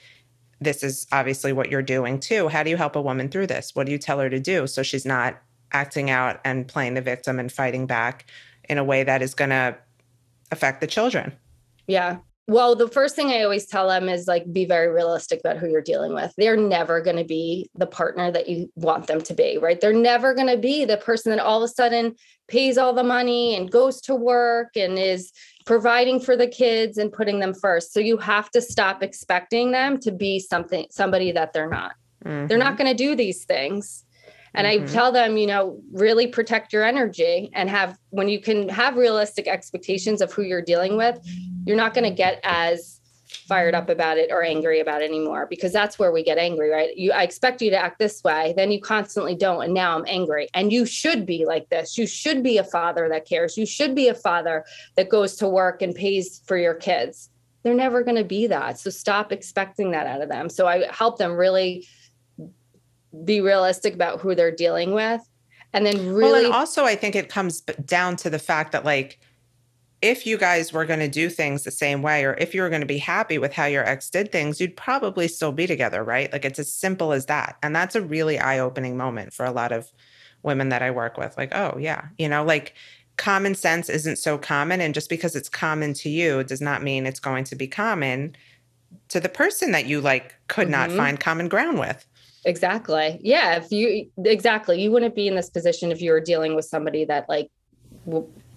this 0.61 0.83
is 0.83 1.07
obviously 1.13 1.53
what 1.53 1.71
you're 1.71 1.83
doing 1.83 2.19
too. 2.19 2.49
How 2.49 2.63
do 2.65 2.71
you 2.71 2.77
help 2.77 2.97
a 2.97 3.03
woman 3.03 3.29
through 3.29 3.49
this? 3.49 3.71
What 3.75 3.87
do 3.87 3.93
you 3.93 3.99
tell 3.99 4.19
her 4.19 4.31
to 4.31 4.41
do 4.41 4.67
so 4.67 4.83
she's 4.83 5.05
not 5.05 5.41
acting 5.73 6.11
out 6.11 6.41
and 6.45 6.67
playing 6.69 6.95
the 6.95 7.03
victim 7.03 7.39
and 7.39 7.51
fighting 7.51 7.87
back 7.87 8.27
in 8.69 8.79
a 8.79 8.85
way 8.85 9.03
that 9.03 9.23
is 9.23 9.35
going 9.35 9.51
to 9.51 9.77
affect 10.51 10.81
the 10.81 10.87
children. 10.87 11.33
Yeah. 11.87 12.19
Well, 12.47 12.77
the 12.77 12.89
first 12.89 13.17
thing 13.17 13.29
I 13.29 13.43
always 13.43 13.67
tell 13.67 13.89
them 13.89 14.09
is 14.09 14.27
like 14.27 14.53
be 14.53 14.67
very 14.67 14.89
realistic 14.89 15.41
about 15.41 15.57
who 15.57 15.69
you're 15.69 15.81
dealing 15.81 16.13
with. 16.13 16.33
They're 16.37 16.59
never 16.59 17.01
going 17.01 17.17
to 17.17 17.25
be 17.25 17.71
the 17.75 17.87
partner 17.87 18.31
that 18.31 18.49
you 18.49 18.71
want 18.77 19.07
them 19.07 19.23
to 19.23 19.35
be, 19.35 19.57
right? 19.57 19.81
They're 19.81 19.95
never 19.95 20.35
going 20.35 20.49
to 20.49 20.59
be 20.59 20.85
the 20.85 20.99
person 20.99 21.31
that 21.31 21.41
all 21.41 21.63
of 21.63 21.71
a 21.71 21.73
sudden 21.73 22.15
pays 22.49 22.77
all 22.77 22.93
the 22.93 23.03
money 23.03 23.57
and 23.57 23.71
goes 23.71 23.99
to 24.03 24.15
work 24.15 24.77
and 24.77 24.99
is 24.99 25.33
providing 25.65 26.21
for 26.21 26.37
the 26.37 26.47
kids 26.47 26.99
and 26.99 27.11
putting 27.11 27.41
them 27.41 27.55
first. 27.55 27.95
So 27.95 28.01
you 28.01 28.19
have 28.19 28.51
to 28.51 28.61
stop 28.61 29.03
expecting 29.03 29.71
them 29.71 29.99
to 30.01 30.13
be 30.13 30.39
something 30.39 30.87
somebody 30.91 31.33
that 31.33 31.55
they're 31.55 31.71
not. 31.71 31.93
Mm-hmm. 32.27 32.49
They're 32.49 32.59
not 32.59 32.75
mm-hmm. 32.75 32.83
going 32.83 32.97
to 32.97 33.03
do 33.03 33.15
these 33.15 33.45
things. 33.45 34.05
And 34.55 34.67
mm-hmm. 34.67 34.85
I 34.85 34.87
tell 34.87 35.13
them, 35.13 35.37
you 35.37 35.47
know, 35.47 35.81
really 35.93 36.27
protect 36.27 36.73
your 36.73 36.85
energy 36.85 37.51
and 37.55 37.69
have 37.69 37.99
when 38.11 38.29
you 38.29 38.41
can 38.41 38.69
have 38.69 38.97
realistic 38.97 39.49
expectations 39.49 40.21
of 40.21 40.33
who 40.33 40.43
you're 40.43 40.63
dealing 40.63 40.97
with, 40.97 41.19
you're 41.67 41.77
not 41.77 41.95
going 41.95 42.05
to 42.05 42.15
get 42.15 42.41
as 42.45 43.01
fired 43.49 43.75
up 43.75 43.89
about 43.91 44.17
it 44.17 44.31
or 44.31 44.43
angry 44.43 44.81
about 44.81 45.03
it 45.03 45.07
anymore 45.07 45.47
because 45.49 45.73
that's 45.73 45.99
where 45.99 46.13
we 46.13 46.23
get 46.23 46.39
angry, 46.39 46.71
right? 46.71 46.97
You 46.97 47.13
I 47.13 47.23
expect 47.23 47.61
you 47.61 47.71
to 47.71 47.77
act 47.77 47.99
this 47.99 48.23
way, 48.23 48.55
then 48.57 48.71
you 48.71 48.81
constantly 48.81 49.35
don't 49.35 49.63
and 49.63 49.75
now 49.75 49.97
I'm 49.97 50.05
angry. 50.07 50.49
And 50.55 50.73
you 50.73 50.87
should 50.87 51.27
be 51.27 51.45
like 51.45 51.69
this. 51.69 51.99
You 51.99 52.07
should 52.07 52.43
be 52.43 52.59
a 52.59 52.65
father 52.65 53.09
that 53.09 53.27
cares. 53.27 53.57
You 53.57 53.67
should 53.67 53.95
be 53.95 54.09
a 54.09 54.15
father 54.15 54.65
that 54.97 55.09
goes 55.09 55.37
to 55.37 55.49
work 55.49 55.83
and 55.83 55.95
pays 55.95 56.43
for 56.47 56.57
your 56.57 56.75
kids. 56.75 57.31
They're 57.63 57.75
never 57.75 58.03
going 58.03 58.17
to 58.17 58.25
be 58.25 58.47
that. 58.47 58.79
So 58.79 58.91
stop 58.91 59.33
expecting 59.33 59.91
that 59.93 60.07
out 60.07 60.21
of 60.21 60.29
them. 60.29 60.49
So 60.49 60.67
I 60.67 60.87
help 60.93 61.19
them 61.19 61.33
really 61.33 61.87
be 63.25 63.41
realistic 63.41 63.95
about 63.95 64.21
who 64.21 64.35
they're 64.35 64.55
dealing 64.55 64.93
with. 64.93 65.21
And 65.73 65.85
then 65.85 66.15
really 66.15 66.43
well, 66.43 66.45
and 66.45 66.55
also 66.55 66.85
i 66.85 66.95
think 66.95 67.17
it 67.17 67.29
comes 67.29 67.61
down 67.61 68.15
to 68.17 68.31
the 68.31 68.39
fact 68.39 68.71
that 68.71 68.85
like 68.85 69.19
if 70.03 70.25
you 70.25 70.39
guys 70.39 70.73
were 70.73 70.85
going 70.85 71.01
to 71.01 71.09
do 71.09 71.29
things 71.29 71.65
the 71.65 71.73
same 71.73 72.01
way 72.01 72.25
or 72.25 72.35
if 72.35 72.55
you 72.55 72.63
were 72.63 72.69
going 72.69 72.83
to 72.83 72.87
be 72.87 72.99
happy 72.99 73.39
with 73.39 73.53
how 73.53 73.65
your 73.65 73.85
ex 73.85 74.09
did 74.09 74.31
things 74.31 74.61
you'd 74.61 74.77
probably 74.77 75.27
still 75.27 75.51
be 75.51 75.67
together 75.67 76.05
right? 76.05 76.33
Like 76.33 76.45
it's 76.45 76.61
as 76.61 76.71
simple 76.71 77.13
as 77.13 77.27
that. 77.27 77.57
And 77.63 77.75
that's 77.75 77.97
a 77.97 78.03
really 78.03 78.39
eye-opening 78.39 78.97
moment 78.97 79.33
for 79.33 79.45
a 79.45 79.51
lot 79.51 79.73
of 79.73 79.91
women 80.45 80.69
that 80.69 80.83
i 80.83 80.93
work 80.93 81.19
with. 81.19 81.37
Like 81.37 81.53
oh 81.55 81.77
yeah 81.79 82.07
you 82.19 82.29
know 82.29 82.45
like 82.45 82.75
common 83.17 83.57
sense 83.57 83.89
isn't 83.89 84.17
so 84.17 84.39
common 84.39 84.81
and 84.81 84.95
just 84.95 85.09
because 85.09 85.35
it's 85.35 85.49
common 85.49 85.93
to 85.95 86.09
you 86.09 86.45
does 86.45 86.61
not 86.61 86.85
mean 86.85 87.05
it's 87.05 87.21
going 87.21 87.45
to 87.45 87.57
be 87.57 87.67
common 87.67 88.37
to 89.09 89.19
the 89.19 89.29
person 89.29 89.73
that 89.73 89.87
you 89.87 90.01
like 90.01 90.35
could 90.47 90.69
mm-hmm. 90.69 90.89
not 90.89 90.93
find 90.93 91.19
common 91.19 91.49
ground 91.49 91.79
with 91.79 92.07
exactly. 92.45 93.19
Yeah. 93.23 93.57
If 93.57 93.71
you, 93.71 94.11
exactly, 94.25 94.83
you 94.83 94.91
wouldn't 94.91 95.15
be 95.15 95.29
in 95.29 95.35
this 95.35 95.51
position 95.51 95.91
if 95.91 96.01
you 96.01 96.11
were 96.11 96.21
dealing 96.21 96.55
with 96.55 96.65
somebody 96.65 97.05
that 97.05 97.29
like 97.29 97.51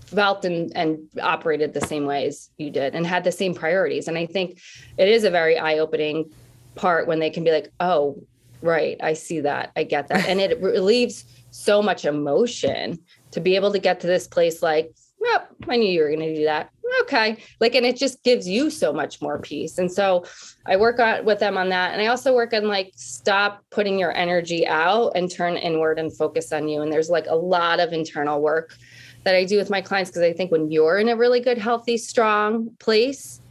felt 0.05 0.45
and, 0.45 0.75
and 0.75 0.99
operated 1.21 1.73
the 1.73 1.81
same 1.81 2.05
way 2.05 2.25
as 2.27 2.49
you 2.57 2.69
did 2.69 2.95
and 2.95 3.05
had 3.05 3.23
the 3.23 3.31
same 3.31 3.53
priorities. 3.53 4.07
And 4.07 4.17
I 4.17 4.25
think 4.25 4.59
it 4.97 5.07
is 5.07 5.23
a 5.23 5.29
very 5.29 5.57
eye 5.57 5.79
opening 5.79 6.31
part 6.75 7.07
when 7.07 7.19
they 7.19 7.29
can 7.29 7.43
be 7.43 7.51
like, 7.51 7.71
oh, 7.79 8.21
right, 8.61 8.97
I 9.01 9.13
see 9.13 9.41
that. 9.41 9.71
I 9.75 9.83
get 9.83 10.07
that. 10.07 10.27
And 10.27 10.39
it 10.39 10.61
relieves 10.61 11.25
so 11.51 11.81
much 11.81 12.05
emotion 12.05 12.99
to 13.31 13.39
be 13.39 13.55
able 13.55 13.71
to 13.71 13.79
get 13.79 13.99
to 14.01 14.07
this 14.07 14.27
place 14.27 14.61
like, 14.61 14.93
yep, 15.21 15.49
I 15.67 15.77
knew 15.77 15.91
you 15.91 16.01
were 16.01 16.09
going 16.09 16.19
to 16.21 16.35
do 16.35 16.45
that. 16.45 16.69
Okay. 17.01 17.37
Like, 17.59 17.75
and 17.75 17.85
it 17.85 17.97
just 17.97 18.23
gives 18.23 18.47
you 18.47 18.69
so 18.69 18.93
much 18.93 19.21
more 19.21 19.39
peace. 19.39 19.77
And 19.77 19.91
so 19.91 20.25
I 20.65 20.77
work 20.77 20.99
on 20.99 21.25
with 21.25 21.39
them 21.39 21.57
on 21.57 21.69
that. 21.69 21.93
And 21.93 22.01
I 22.01 22.07
also 22.07 22.33
work 22.33 22.53
on 22.53 22.67
like, 22.67 22.91
stop 22.95 23.63
putting 23.69 23.99
your 23.99 24.15
energy 24.15 24.65
out 24.65 25.11
and 25.15 25.29
turn 25.29 25.57
inward 25.57 25.99
and 25.99 26.15
focus 26.15 26.51
on 26.51 26.67
you. 26.67 26.81
And 26.81 26.91
there's 26.91 27.09
like 27.09 27.25
a 27.27 27.35
lot 27.35 27.79
of 27.79 27.93
internal 27.93 28.41
work 28.41 28.75
that 29.23 29.35
I 29.35 29.43
do 29.43 29.57
with 29.57 29.69
my 29.69 29.81
clients 29.81 30.09
because 30.09 30.23
I 30.23 30.33
think 30.33 30.51
when 30.51 30.71
you're 30.71 30.99
in 30.99 31.09
a 31.09 31.15
really 31.15 31.39
good, 31.39 31.57
healthy, 31.57 31.97
strong 31.97 32.69
place, 32.79 33.41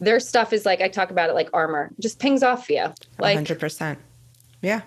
their 0.00 0.20
stuff 0.20 0.52
is 0.52 0.64
like, 0.64 0.80
I 0.80 0.88
talk 0.88 1.10
about 1.10 1.28
it 1.28 1.34
like 1.34 1.50
armor, 1.52 1.90
just 2.00 2.18
pings 2.18 2.42
off 2.42 2.70
you. 2.70 2.86
Like 3.18 3.38
100%. 3.38 3.96
Yeah, 4.62 4.82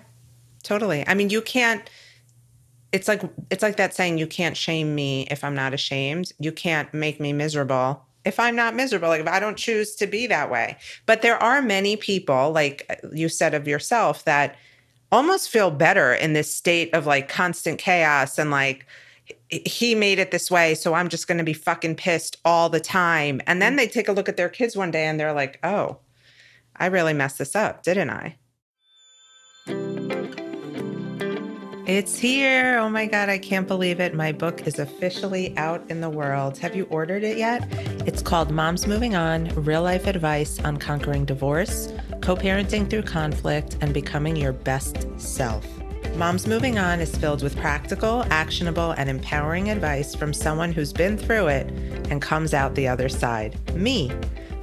totally. 0.62 1.06
I 1.06 1.14
mean, 1.14 1.30
you 1.30 1.42
can't, 1.42 1.88
it's 2.92 3.08
like 3.08 3.22
it's 3.50 3.62
like 3.62 3.76
that 3.76 3.94
saying 3.94 4.18
you 4.18 4.26
can't 4.26 4.56
shame 4.56 4.94
me 4.94 5.26
if 5.30 5.42
i'm 5.42 5.54
not 5.54 5.74
ashamed. 5.74 6.32
You 6.38 6.52
can't 6.52 6.92
make 6.92 7.18
me 7.18 7.32
miserable 7.32 8.04
if 8.24 8.38
i'm 8.38 8.54
not 8.54 8.74
miserable. 8.76 9.08
Like 9.08 9.22
if 9.22 9.28
i 9.28 9.40
don't 9.40 9.56
choose 9.56 9.94
to 9.96 10.06
be 10.06 10.26
that 10.26 10.50
way. 10.50 10.76
But 11.06 11.22
there 11.22 11.42
are 11.42 11.62
many 11.62 11.96
people 11.96 12.52
like 12.52 12.86
uh, 12.90 13.08
you 13.12 13.28
said 13.28 13.54
of 13.54 13.66
yourself 13.66 14.24
that 14.24 14.56
almost 15.10 15.50
feel 15.50 15.70
better 15.70 16.14
in 16.14 16.34
this 16.34 16.52
state 16.52 16.92
of 16.94 17.06
like 17.06 17.28
constant 17.28 17.78
chaos 17.78 18.38
and 18.38 18.50
like 18.50 18.86
he 19.48 19.94
made 19.94 20.18
it 20.18 20.30
this 20.30 20.50
way 20.50 20.74
so 20.74 20.94
i'm 20.94 21.08
just 21.08 21.28
going 21.28 21.38
to 21.38 21.44
be 21.44 21.52
fucking 21.52 21.94
pissed 21.94 22.36
all 22.44 22.68
the 22.68 22.80
time. 22.80 23.40
And 23.46 23.60
then 23.60 23.74
mm. 23.74 23.78
they 23.78 23.88
take 23.88 24.08
a 24.08 24.12
look 24.12 24.28
at 24.28 24.36
their 24.36 24.48
kids 24.48 24.76
one 24.76 24.90
day 24.90 25.06
and 25.06 25.18
they're 25.18 25.32
like 25.32 25.58
oh 25.62 25.96
i 26.76 26.86
really 26.86 27.14
messed 27.14 27.38
this 27.38 27.56
up 27.56 27.82
didn't 27.82 28.10
i 28.10 28.36
it's 31.96 32.18
here. 32.18 32.78
Oh 32.78 32.88
my 32.88 33.04
God, 33.04 33.28
I 33.28 33.36
can't 33.36 33.68
believe 33.68 34.00
it. 34.00 34.14
My 34.14 34.32
book 34.32 34.66
is 34.66 34.78
officially 34.78 35.54
out 35.58 35.82
in 35.90 36.00
the 36.00 36.08
world. 36.08 36.56
Have 36.58 36.74
you 36.74 36.84
ordered 36.84 37.22
it 37.22 37.36
yet? 37.36 37.68
It's 38.06 38.22
called 38.22 38.50
Moms 38.50 38.86
Moving 38.86 39.14
On 39.14 39.48
Real 39.54 39.82
Life 39.82 40.06
Advice 40.06 40.58
on 40.60 40.78
Conquering 40.78 41.26
Divorce, 41.26 41.92
Co 42.22 42.34
parenting 42.34 42.88
through 42.88 43.02
conflict, 43.02 43.76
and 43.82 43.92
becoming 43.92 44.36
your 44.36 44.54
best 44.54 45.06
self. 45.20 45.66
Moms 46.16 46.46
Moving 46.46 46.78
On 46.78 46.98
is 46.98 47.14
filled 47.14 47.42
with 47.42 47.56
practical, 47.58 48.24
actionable, 48.30 48.92
and 48.92 49.10
empowering 49.10 49.68
advice 49.68 50.14
from 50.14 50.32
someone 50.32 50.72
who's 50.72 50.94
been 50.94 51.18
through 51.18 51.48
it 51.48 51.70
and 52.10 52.22
comes 52.22 52.54
out 52.54 52.74
the 52.74 52.88
other 52.88 53.10
side 53.10 53.54
me. 53.74 54.10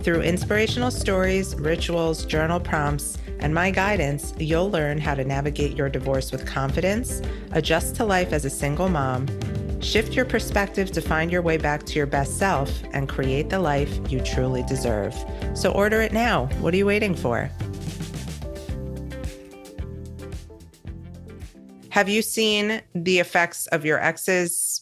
Through 0.02 0.22
inspirational 0.22 0.92
stories, 0.92 1.56
rituals, 1.56 2.26
journal 2.26 2.60
prompts, 2.60 3.18
and 3.40 3.54
my 3.54 3.72
guidance, 3.72 4.34
you'll 4.38 4.70
learn 4.70 4.98
how 4.98 5.16
to 5.16 5.24
navigate 5.24 5.78
your 5.78 5.90
divorce 5.90 6.32
with 6.32 6.46
confidence, 6.46 7.22
adjust 7.52 7.96
to 7.96 8.06
life 8.06 8.34
as 8.34 8.46
a 8.46 8.50
single 8.50 8.90
mom, 8.90 9.28
shift 9.82 10.14
your 10.14 10.26
perspective 10.26 10.92
to 10.92 11.02
find 11.02 11.32
your 11.32 11.42
way 11.42 11.58
back 11.58 11.86
to 11.86 11.94
your 11.94 12.06
best 12.06 12.38
self, 12.38 12.70
and 12.92 13.08
create 13.08 13.50
the 13.50 13.60
life 13.60 13.90
you 14.12 14.20
truly 14.20 14.64
deserve. 14.64 15.16
So 15.54 15.72
order 15.72 16.02
it 16.02 16.12
now. 16.12 16.48
What 16.60 16.74
are 16.74 16.78
you 16.78 16.86
waiting 16.86 17.16
for? 17.16 17.50
Have 21.90 22.10
you 22.10 22.22
seen 22.22 22.82
the 22.94 23.20
effects 23.20 23.68
of 23.68 23.86
your 23.86 24.00
ex's 24.00 24.82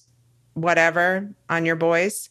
whatever 0.54 1.30
on 1.50 1.66
your 1.66 1.76
boys? 1.76 2.30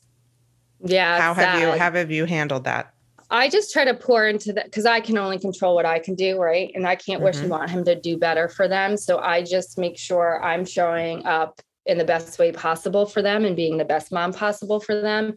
Yeah. 0.85 1.21
How 1.21 1.35
have 1.35 1.61
you 1.61 1.71
how 1.79 1.93
have 1.93 2.11
you 2.11 2.25
handled 2.27 2.65
that? 2.65 2.93
I 3.31 3.49
just 3.49 3.73
try 3.73 3.85
to 3.85 3.95
pour 3.95 4.29
into 4.29 4.53
that 4.53 4.67
because 4.67 4.87
I 4.87 5.01
can 5.01 5.19
only 5.19 5.39
control 5.39 5.75
what 5.75 5.87
I 5.87 5.99
can 5.99 6.15
do, 6.15 6.41
right? 6.41 6.71
And 6.75 6.87
I 6.87 6.95
can't 6.95 7.19
mm-hmm. 7.19 7.25
wish 7.25 7.37
and 7.39 7.51
want 7.51 7.71
him 7.71 7.85
to 7.85 7.95
do 7.95 8.17
better 8.17 8.49
for 8.49 8.69
them. 8.69 8.97
So 8.97 9.19
I 9.19 9.43
just 9.43 9.79
make 9.79 9.99
sure 9.99 10.43
I'm 10.45 10.65
showing 10.65 11.27
up 11.27 11.61
in 11.87 11.99
the 11.99 12.05
best 12.05 12.39
way 12.39 12.53
possible 12.53 13.07
for 13.07 13.23
them 13.23 13.45
and 13.45 13.57
being 13.57 13.79
the 13.79 13.85
best 13.85 14.13
mom 14.13 14.33
possible 14.33 14.81
for 14.81 15.01
them. 15.01 15.35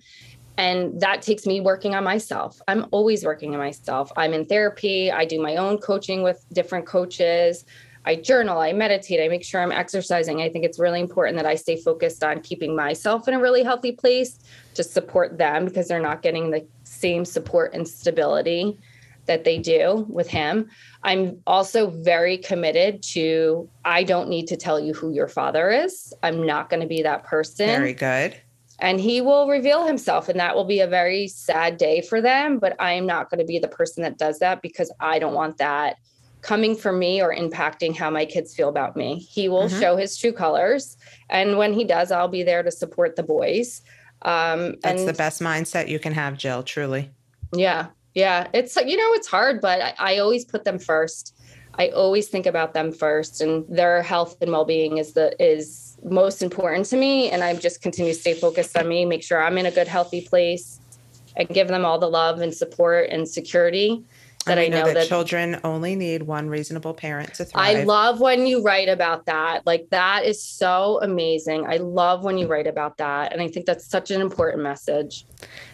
And 0.57 0.99
that 0.99 1.21
takes 1.21 1.45
me 1.45 1.61
working 1.61 1.95
on 1.95 2.03
myself. 2.03 2.59
I'm 2.67 2.85
always 2.91 3.23
working 3.23 3.53
on 3.53 3.59
myself. 3.59 4.11
I'm 4.17 4.33
in 4.33 4.45
therapy. 4.45 5.09
I 5.09 5.25
do 5.25 5.41
my 5.41 5.55
own 5.55 5.77
coaching 5.77 6.21
with 6.21 6.43
different 6.51 6.85
coaches. 6.85 7.65
I 8.05 8.15
journal, 8.15 8.59
I 8.59 8.73
meditate, 8.73 9.21
I 9.21 9.27
make 9.27 9.43
sure 9.43 9.61
I'm 9.61 9.71
exercising. 9.71 10.41
I 10.41 10.49
think 10.49 10.65
it's 10.65 10.79
really 10.79 10.99
important 10.99 11.37
that 11.37 11.45
I 11.45 11.55
stay 11.55 11.75
focused 11.79 12.23
on 12.23 12.41
keeping 12.41 12.75
myself 12.75 13.27
in 13.27 13.33
a 13.33 13.39
really 13.39 13.61
healthy 13.61 13.91
place 13.91 14.39
to 14.75 14.83
support 14.83 15.37
them 15.37 15.65
because 15.65 15.87
they're 15.87 15.99
not 15.99 16.21
getting 16.21 16.49
the 16.49 16.65
same 16.99 17.25
support 17.25 17.73
and 17.73 17.87
stability 17.87 18.77
that 19.25 19.43
they 19.43 19.59
do 19.59 20.05
with 20.09 20.27
him. 20.27 20.67
I'm 21.03 21.39
also 21.45 21.91
very 21.91 22.37
committed 22.37 23.03
to 23.13 23.69
I 23.85 24.03
don't 24.03 24.27
need 24.27 24.47
to 24.47 24.57
tell 24.57 24.79
you 24.79 24.93
who 24.93 25.11
your 25.11 25.27
father 25.27 25.69
is. 25.69 26.13
I'm 26.23 26.45
not 26.45 26.69
going 26.69 26.81
to 26.81 26.87
be 26.87 27.03
that 27.03 27.23
person. 27.23 27.67
Very 27.67 27.93
good. 27.93 28.35
And 28.79 28.99
he 28.99 29.21
will 29.21 29.47
reveal 29.47 29.85
himself, 29.85 30.29
and 30.29 30.39
that 30.39 30.55
will 30.55 30.63
be 30.63 30.79
a 30.79 30.87
very 30.87 31.27
sad 31.27 31.77
day 31.77 32.01
for 32.01 32.21
them. 32.21 32.59
But 32.59 32.75
I 32.79 32.93
am 32.93 33.05
not 33.05 33.29
going 33.29 33.39
to 33.39 33.45
be 33.45 33.59
the 33.59 33.67
person 33.67 34.03
that 34.03 34.17
does 34.17 34.39
that 34.39 34.61
because 34.61 34.91
I 34.99 35.19
don't 35.19 35.33
want 35.33 35.57
that 35.57 35.97
coming 36.41 36.75
from 36.75 36.97
me 36.97 37.21
or 37.21 37.35
impacting 37.35 37.95
how 37.95 38.09
my 38.09 38.25
kids 38.25 38.55
feel 38.55 38.69
about 38.69 38.95
me. 38.95 39.19
He 39.19 39.49
will 39.49 39.67
mm-hmm. 39.67 39.79
show 39.79 39.97
his 39.97 40.17
true 40.17 40.31
colors. 40.31 40.97
And 41.29 41.57
when 41.57 41.73
he 41.73 41.83
does, 41.83 42.11
I'll 42.11 42.29
be 42.29 42.43
there 42.43 42.63
to 42.63 42.71
support 42.71 43.15
the 43.15 43.23
boys. 43.23 43.81
Um, 44.21 44.75
That's 44.81 45.01
and, 45.01 45.09
the 45.09 45.13
best 45.13 45.41
mindset 45.41 45.87
you 45.87 45.99
can 45.99 46.13
have, 46.13 46.37
Jill, 46.37 46.63
truly. 46.63 47.09
Yeah. 47.53 47.87
Yeah. 48.13 48.47
It's, 48.53 48.75
you 48.75 48.97
know, 48.97 49.13
it's 49.13 49.27
hard, 49.27 49.61
but 49.61 49.81
I, 49.81 49.93
I 49.97 50.17
always 50.19 50.45
put 50.45 50.65
them 50.65 50.79
first. 50.79 51.35
I 51.75 51.89
always 51.89 52.27
think 52.27 52.45
about 52.45 52.73
them 52.73 52.91
first 52.91 53.39
and 53.39 53.65
their 53.69 54.01
health 54.01 54.35
and 54.41 54.51
well-being 54.51 54.97
is 54.97 55.13
the, 55.13 55.33
is 55.41 55.97
most 56.03 56.41
important 56.41 56.85
to 56.87 56.97
me. 56.97 57.29
And 57.29 57.43
I 57.43 57.55
just 57.55 57.81
continue 57.81 58.13
to 58.13 58.19
stay 58.19 58.33
focused 58.33 58.75
on 58.77 58.87
me, 58.87 59.05
make 59.05 59.23
sure 59.23 59.41
I'm 59.41 59.57
in 59.57 59.65
a 59.65 59.71
good, 59.71 59.87
healthy 59.87 60.21
place 60.21 60.81
and 61.37 61.47
give 61.47 61.69
them 61.69 61.85
all 61.85 61.97
the 61.97 62.09
love 62.09 62.41
and 62.41 62.53
support 62.53 63.09
and 63.09 63.27
security 63.27 64.03
that 64.49 64.59
I, 64.59 64.67
know, 64.67 64.85
that, 64.85 64.93
that, 64.93 65.07
children 65.07 65.59
only 65.63 65.95
need 65.95 66.23
one 66.23 66.49
reasonable 66.49 66.93
parent 66.93 67.33
to 67.35 67.45
thrive. 67.45 67.77
I 67.77 67.83
love 67.83 68.19
when 68.19 68.45
you 68.45 68.61
write 68.63 68.89
about 68.89 69.25
that. 69.25 69.65
Like 69.65 69.87
that 69.91 70.25
is 70.25 70.43
so 70.43 70.99
amazing. 71.01 71.65
I 71.67 71.77
love 71.77 72.23
when 72.23 72.37
you 72.37 72.47
write 72.47 72.67
about 72.67 72.97
that. 72.97 73.31
And 73.31 73.41
I 73.41 73.47
think 73.47 73.65
that's 73.65 73.85
such 73.85 74.11
an 74.11 74.21
important 74.21 74.63
message. 74.63 75.25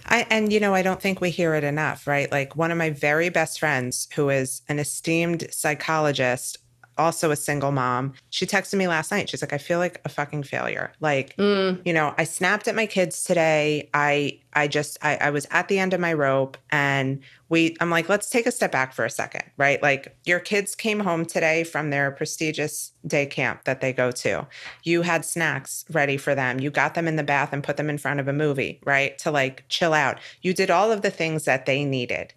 I 0.06 0.28
and 0.30 0.54
you 0.54 0.60
know, 0.60 0.74
I 0.74 0.82
don't 0.82 1.02
think 1.02 1.22
we 1.22 1.30
hear 1.30 1.56
it 1.56 1.64
enough, 1.64 2.08
right? 2.08 2.32
Like 2.32 2.56
one 2.56 2.72
of 2.72 2.78
my 2.78 2.92
very 2.92 3.30
best 3.30 3.60
friends 3.60 4.08
who 4.16 4.30
is 4.30 4.62
an 4.68 4.80
esteemed 4.80 5.48
psychologist 5.52 6.58
also 6.98 7.32
a 7.32 7.36
single 7.36 7.72
mom. 7.72 8.14
She 8.30 8.46
texted 8.46 8.76
me 8.76 8.88
last 8.88 9.12
night. 9.12 9.30
She's 9.30 9.42
like, 9.42 9.54
I 9.54 9.58
feel 9.58 9.80
like 9.80 10.02
a 10.06 10.10
fucking 10.10 10.44
failure. 10.44 10.94
Like, 11.00 11.36
mm. 11.38 11.82
you 11.86 11.94
know, 11.94 12.14
I 12.18 12.24
snapped 12.24 12.68
at 12.68 12.76
my 12.76 12.86
kids 12.86 13.24
today. 13.24 13.90
I 13.94 14.40
I 14.54 14.68
just 14.68 14.98
I, 15.02 15.18
I 15.18 15.30
was 15.32 15.46
at 15.52 15.68
the 15.68 15.80
end 15.80 15.94
of 15.94 16.00
my 16.00 16.14
rope 16.14 16.58
and 16.70 17.20
we 17.50 17.76
I'm 17.82 17.90
like, 17.90 18.08
let's 18.10 18.30
take 18.30 18.46
a 18.46 18.52
step 18.52 18.72
back 18.72 18.94
for 18.94 19.06
a 19.06 19.10
second, 19.10 19.44
right? 19.58 19.82
Like 19.82 20.18
your 20.26 20.40
kids 20.40 20.76
came 20.76 21.02
home 21.02 21.26
today 21.26 21.64
from 21.64 21.90
their 21.90 22.12
prestigious 22.12 22.92
day 23.06 23.26
camp 23.26 23.66
that 23.66 23.82
they 23.82 23.92
go 23.92 24.12
to. 24.12 24.48
You 24.84 25.02
had 25.02 25.26
snacks 25.26 25.86
ready 25.92 26.18
for 26.18 26.34
them. 26.34 26.60
You 26.60 26.72
got 26.72 26.96
them 26.96 27.08
in 27.08 27.18
the 27.18 27.24
bath 27.24 27.52
and 27.52 27.64
put 27.64 27.78
them 27.78 27.90
in 27.90 27.98
front 27.98 28.20
of 28.20 28.28
a 28.28 28.34
movie, 28.34 28.80
right? 28.86 29.18
To 29.20 29.32
like 29.32 29.66
chill 29.68 29.94
out. 29.94 30.20
You 30.42 30.54
did 30.54 30.72
all 30.72 30.92
of 30.92 31.02
the 31.02 31.12
things 31.12 31.44
that 31.46 31.66
they 31.66 31.84
needed. 31.84 32.34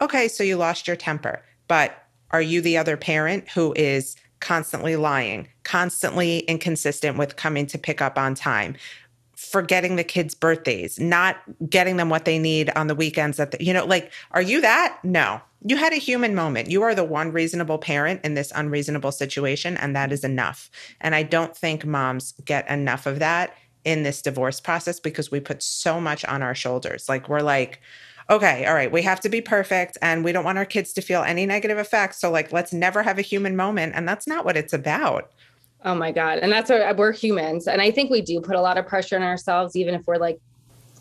Okay, 0.00 0.28
so 0.28 0.42
you 0.42 0.56
lost 0.56 0.86
your 0.86 0.96
temper. 0.96 1.42
But 1.68 2.01
are 2.32 2.42
you 2.42 2.60
the 2.60 2.78
other 2.78 2.96
parent 2.96 3.48
who 3.50 3.72
is 3.76 4.16
constantly 4.40 4.96
lying, 4.96 5.48
constantly 5.62 6.40
inconsistent 6.40 7.16
with 7.16 7.36
coming 7.36 7.66
to 7.66 7.78
pick 7.78 8.00
up 8.02 8.18
on 8.18 8.34
time? 8.34 8.76
forgetting 9.42 9.96
the 9.96 10.04
kids' 10.04 10.34
birthdays, 10.34 11.00
not 11.00 11.36
getting 11.68 11.96
them 11.96 12.08
what 12.08 12.24
they 12.24 12.38
need 12.38 12.70
on 12.70 12.86
the 12.86 12.94
weekends 12.94 13.36
that 13.36 13.50
the, 13.50 13.62
you 13.62 13.72
know, 13.72 13.84
like, 13.84 14.12
are 14.30 14.40
you 14.40 14.60
that? 14.60 14.98
No. 15.02 15.40
You 15.66 15.76
had 15.76 15.92
a 15.92 15.96
human 15.96 16.34
moment. 16.34 16.70
You 16.70 16.82
are 16.82 16.94
the 16.94 17.04
one 17.04 17.32
reasonable 17.32 17.78
parent 17.78 18.20
in 18.24 18.34
this 18.34 18.52
unreasonable 18.54 19.12
situation, 19.12 19.76
and 19.76 19.94
that 19.96 20.12
is 20.12 20.24
enough. 20.24 20.70
And 21.00 21.14
I 21.14 21.24
don't 21.24 21.56
think 21.56 21.84
moms 21.84 22.32
get 22.44 22.68
enough 22.68 23.04
of 23.04 23.18
that 23.18 23.54
in 23.84 24.04
this 24.04 24.22
divorce 24.22 24.60
process 24.60 25.00
because 25.00 25.30
we 25.30 25.40
put 25.40 25.62
so 25.62 26.00
much 26.00 26.24
on 26.24 26.40
our 26.40 26.54
shoulders. 26.54 27.08
Like, 27.08 27.28
we're 27.28 27.42
like, 27.42 27.80
okay, 28.30 28.66
all 28.66 28.74
right, 28.74 28.90
we 28.90 29.02
have 29.02 29.20
to 29.20 29.28
be 29.28 29.40
perfect 29.40 29.98
and 30.02 30.24
we 30.24 30.32
don't 30.32 30.44
want 30.44 30.58
our 30.58 30.64
kids 30.64 30.92
to 30.94 31.02
feel 31.02 31.22
any 31.22 31.46
negative 31.46 31.78
effects. 31.78 32.20
So, 32.20 32.30
like, 32.30 32.52
let's 32.52 32.72
never 32.72 33.02
have 33.02 33.18
a 33.18 33.22
human 33.22 33.56
moment. 33.56 33.94
And 33.94 34.08
that's 34.08 34.26
not 34.26 34.44
what 34.44 34.56
it's 34.56 34.72
about. 34.72 35.32
Oh 35.84 35.94
my 35.94 36.12
God. 36.12 36.38
And 36.38 36.52
that's 36.52 36.70
what 36.70 36.96
we're 36.96 37.12
humans. 37.12 37.66
And 37.66 37.82
I 37.82 37.90
think 37.90 38.10
we 38.10 38.22
do 38.22 38.40
put 38.40 38.54
a 38.54 38.60
lot 38.60 38.78
of 38.78 38.86
pressure 38.86 39.16
on 39.16 39.22
ourselves, 39.22 39.74
even 39.74 39.94
if 39.94 40.06
we're 40.06 40.18
like 40.18 40.38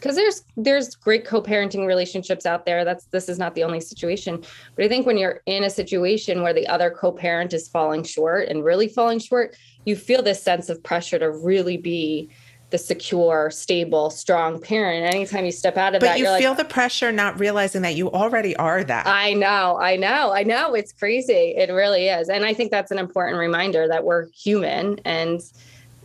because 0.02 0.16
there's 0.16 0.44
there's 0.58 0.96
great 0.96 1.26
co-parenting 1.26 1.86
relationships 1.86 2.48
out 2.48 2.66
there 2.66 2.84
that's 2.84 3.06
this 3.06 3.30
is 3.30 3.38
not 3.38 3.54
the 3.54 3.64
only 3.64 3.80
situation 3.80 4.44
but 4.76 4.84
i 4.84 4.88
think 4.88 5.06
when 5.06 5.18
you're 5.18 5.42
in 5.46 5.64
a 5.64 5.70
situation 5.70 6.42
where 6.42 6.54
the 6.54 6.68
other 6.68 6.90
co-parent 6.90 7.54
is 7.54 7.70
falling 7.70 8.04
short 8.04 8.48
and 8.50 8.64
really 8.64 8.88
falling 8.88 9.20
short 9.20 9.56
you 9.86 9.96
feel 9.96 10.24
this 10.24 10.42
sense 10.42 10.70
of 10.70 10.82
pressure 10.84 11.20
to 11.20 11.32
really 11.32 11.78
be 11.78 12.30
the 12.72 12.78
secure 12.78 13.52
stable 13.52 14.10
strong 14.10 14.60
parent 14.60 15.14
anytime 15.14 15.46
you 15.46 15.52
step 15.52 15.78
out 15.78 15.94
of 15.94 16.00
but 16.00 16.08
that 16.08 16.20
you 16.20 16.26
feel 16.38 16.52
like 16.52 16.58
the 16.58 16.66
pressure 16.66 17.12
not 17.12 17.40
realizing 17.40 17.82
that 17.82 17.96
you 17.96 18.10
already 18.12 18.56
are 18.56 18.84
that 18.84 19.06
i 19.06 19.34
know 19.34 19.78
i 19.80 19.96
know 19.96 20.32
i 20.32 20.42
know 20.42 20.74
it's 20.74 20.94
crazy 20.94 21.54
it 21.58 21.70
really 21.72 22.08
is 22.08 22.30
and 22.30 22.46
i 22.46 22.54
think 22.54 22.72
that's 22.72 22.92
an 22.92 22.98
important 22.98 23.38
reminder 23.38 23.88
that 23.88 24.04
we're 24.04 24.28
human 24.32 25.00
and 25.06 25.42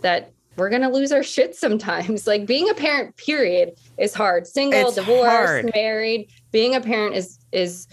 that 0.03 0.33
we're 0.57 0.71
going 0.71 0.83
to 0.83 0.89
lose 0.89 1.13
our 1.13 1.23
shit 1.23 1.55
sometimes. 1.55 2.27
Like 2.37 2.47
being 2.47 2.69
a 2.69 2.75
parent 2.75 3.17
period 3.17 3.77
is 3.99 4.13
hard. 4.13 4.47
Single, 4.47 4.89
It's 4.89 4.97
divorced, 4.97 5.29
hard. 5.29 5.71
married, 5.75 6.29
being 6.51 6.75
a 6.75 6.81
parent 6.81 7.15
is 7.15 7.39
is 7.53 7.87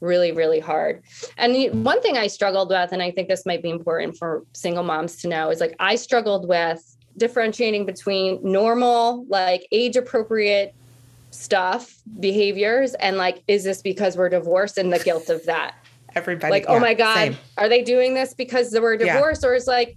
really 0.00 0.32
really 0.32 0.60
hard. 0.60 1.02
And 1.38 1.84
one 1.84 2.02
thing 2.02 2.16
I 2.18 2.26
struggled 2.26 2.68
with 2.68 2.92
and 2.92 3.02
I 3.02 3.10
think 3.10 3.28
this 3.28 3.46
might 3.46 3.62
be 3.62 3.70
important 3.70 4.16
for 4.16 4.44
single 4.52 4.82
moms 4.82 5.16
to 5.22 5.28
know 5.28 5.50
is 5.50 5.60
like 5.60 5.74
I 5.80 5.94
struggled 5.94 6.48
with 6.48 6.97
differentiating 7.18 7.84
between 7.86 8.40
normal 8.42 9.24
like 9.28 9.66
age 9.72 9.96
appropriate 9.96 10.74
stuff, 11.30 11.94
behaviors 12.20 12.94
and 12.94 13.16
like 13.16 13.42
is 13.48 13.64
this 13.64 13.82
because 13.82 14.16
we're 14.16 14.28
divorced 14.30 14.78
and 14.78 14.92
the 14.92 14.98
guilt 14.98 15.28
of 15.28 15.44
that 15.44 15.74
everybody 16.14 16.50
like 16.50 16.64
oh 16.68 16.80
my 16.80 16.94
god 16.94 17.14
same. 17.14 17.36
are 17.58 17.68
they 17.68 17.82
doing 17.82 18.14
this 18.14 18.32
because 18.32 18.72
we're 18.72 18.94
Yeah. 18.94 19.12
divorced 19.12 19.44
or 19.44 19.54
is 19.54 19.66
like 19.66 19.96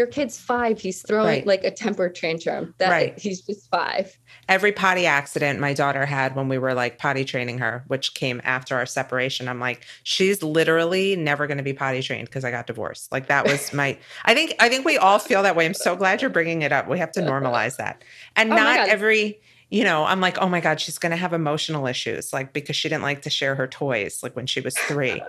your 0.00 0.06
kid's 0.06 0.38
five 0.38 0.80
he's 0.80 1.02
throwing 1.02 1.26
Right. 1.26 1.46
like 1.46 1.64
a 1.64 1.70
temper 1.70 2.08
tantrum 2.08 2.74
that 2.78 2.88
Right. 2.88 3.18
he's 3.18 3.42
just 3.42 3.68
five 3.70 4.16
every 4.48 4.72
potty 4.72 5.04
accident 5.06 5.60
my 5.60 5.74
daughter 5.74 6.06
had 6.06 6.34
when 6.34 6.48
we 6.48 6.58
were 6.58 6.74
like 6.74 6.98
potty 6.98 7.24
training 7.24 7.58
her, 7.58 7.84
which 7.86 8.14
came 8.14 8.40
after 8.42 8.76
our 8.76 8.86
separation, 8.86 9.48
I'm 9.48 9.60
like, 9.60 9.84
she's 10.02 10.42
literally 10.42 11.14
never 11.14 11.46
going 11.46 11.58
to 11.58 11.62
be 11.62 11.72
potty 11.72 12.02
trained 12.02 12.26
because 12.26 12.44
I 12.44 12.50
got 12.50 12.66
divorced. 12.66 13.12
Like 13.12 13.28
that 13.28 13.44
was 13.46 13.72
my. 13.72 13.96
I 14.24 14.34
think 14.34 14.54
I 14.58 14.68
think 14.68 14.84
we 14.84 14.96
all 14.98 15.18
feel 15.20 15.42
that 15.44 15.54
way. 15.54 15.66
I'm 15.66 15.74
so 15.74 15.94
glad 15.94 16.20
you're 16.20 16.30
bringing 16.30 16.62
it 16.62 16.72
up. 16.72 16.88
We 16.88 16.98
have 16.98 17.12
to 17.12 17.20
normalize 17.20 17.76
that, 17.76 18.02
and 18.36 18.52
Oh 18.52 18.56
not 18.56 18.88
every. 18.88 19.40
You 19.72 19.84
know, 19.84 20.04
I'm 20.04 20.20
like, 20.20 20.36
oh 20.38 20.48
my 20.48 20.58
God, 20.58 20.80
she's 20.80 20.98
going 20.98 21.12
to 21.12 21.16
have 21.16 21.32
emotional 21.32 21.86
issues, 21.86 22.32
like 22.32 22.52
because 22.52 22.74
she 22.74 22.88
didn't 22.88 23.04
like 23.04 23.22
to 23.22 23.30
share 23.30 23.54
her 23.54 23.68
toys, 23.68 24.20
like 24.20 24.34
when 24.34 24.46
she 24.48 24.60
was 24.60 24.74
three. 24.76 25.22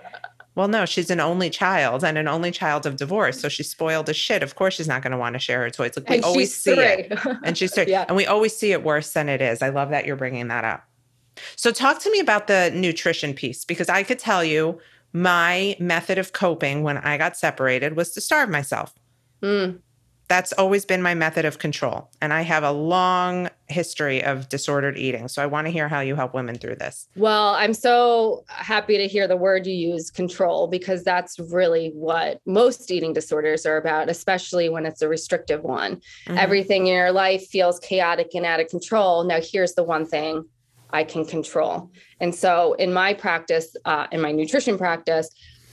Well, 0.54 0.68
no, 0.68 0.84
she's 0.84 1.10
an 1.10 1.20
only 1.20 1.48
child 1.48 2.04
and 2.04 2.18
an 2.18 2.28
only 2.28 2.50
child 2.50 2.84
of 2.84 2.96
divorce. 2.96 3.40
So 3.40 3.48
she's 3.48 3.70
spoiled 3.70 4.08
as 4.10 4.16
shit. 4.16 4.42
Of 4.42 4.54
course, 4.54 4.74
she's 4.74 4.88
not 4.88 5.02
going 5.02 5.12
to 5.12 5.16
want 5.16 5.32
to 5.34 5.38
share 5.38 5.60
her 5.60 5.70
toys. 5.70 5.96
Like 5.96 6.08
we 6.08 6.16
and 6.16 6.24
always 6.24 6.54
see 6.54 6.72
it 6.72 7.18
and 7.44 7.56
she's 7.56 7.74
three. 7.74 7.86
Yeah. 7.86 8.04
And 8.06 8.16
we 8.16 8.26
always 8.26 8.54
see 8.54 8.72
it 8.72 8.82
worse 8.82 9.12
than 9.12 9.28
it 9.28 9.40
is. 9.40 9.62
I 9.62 9.70
love 9.70 9.90
that 9.90 10.04
you're 10.04 10.16
bringing 10.16 10.48
that 10.48 10.64
up. 10.64 10.84
So, 11.56 11.70
talk 11.70 11.98
to 12.00 12.10
me 12.10 12.20
about 12.20 12.46
the 12.46 12.70
nutrition 12.74 13.32
piece 13.32 13.64
because 13.64 13.88
I 13.88 14.02
could 14.02 14.18
tell 14.18 14.44
you 14.44 14.78
my 15.14 15.76
method 15.78 16.18
of 16.18 16.32
coping 16.32 16.82
when 16.82 16.98
I 16.98 17.16
got 17.16 17.36
separated 17.36 17.96
was 17.96 18.10
to 18.12 18.20
starve 18.20 18.50
myself. 18.50 18.94
Mm. 19.42 19.78
That's 20.28 20.52
always 20.54 20.84
been 20.86 21.02
my 21.02 21.14
method 21.14 21.44
of 21.44 21.58
control. 21.58 22.10
And 22.22 22.32
I 22.32 22.42
have 22.42 22.62
a 22.64 22.70
long 22.72 23.50
history 23.68 24.22
of 24.24 24.48
disordered 24.48 24.96
eating. 24.96 25.28
So, 25.28 25.42
I 25.42 25.46
want 25.46 25.66
to 25.66 25.70
hear 25.70 25.88
how 25.88 26.00
you 26.00 26.14
help 26.14 26.32
women 26.34 26.56
through 26.56 26.76
this. 26.76 27.08
well 27.16 27.54
i'm 27.54 27.74
so 27.74 28.44
happy 28.48 28.96
to 28.98 29.06
hear 29.08 29.26
the 29.26 29.36
word 29.36 29.66
you 29.66 29.74
use 29.74 30.10
control 30.10 30.66
because 30.68 31.02
that's 31.02 31.38
really 31.38 31.90
what 31.94 32.40
most 32.46 32.90
eating 32.90 33.12
disorders 33.12 33.64
are 33.66 33.76
about 33.76 34.08
especially 34.08 34.68
when 34.68 34.84
it's 34.86 35.02
a 35.02 35.08
restrictive 35.08 35.62
one 35.62 36.00
Mhm. 36.28 36.36
everything 36.38 36.86
in 36.86 36.94
your 36.94 37.12
life 37.12 37.46
feels 37.48 37.78
chaotic 37.80 38.28
and 38.34 38.44
out 38.46 38.60
of 38.60 38.68
control. 38.68 39.24
Now, 39.24 39.40
here's 39.42 39.74
the 39.74 39.84
one 39.84 40.06
thing 40.06 40.44
I 40.90 41.04
can 41.04 41.24
control. 41.24 41.90
And 42.20 42.34
so, 42.34 42.74
in 42.74 42.92
my 42.92 43.14
practice, 43.14 43.74
uh, 43.86 44.06
in 44.12 44.20
my 44.20 44.30
nutrition 44.32 44.76
practice, 44.76 45.30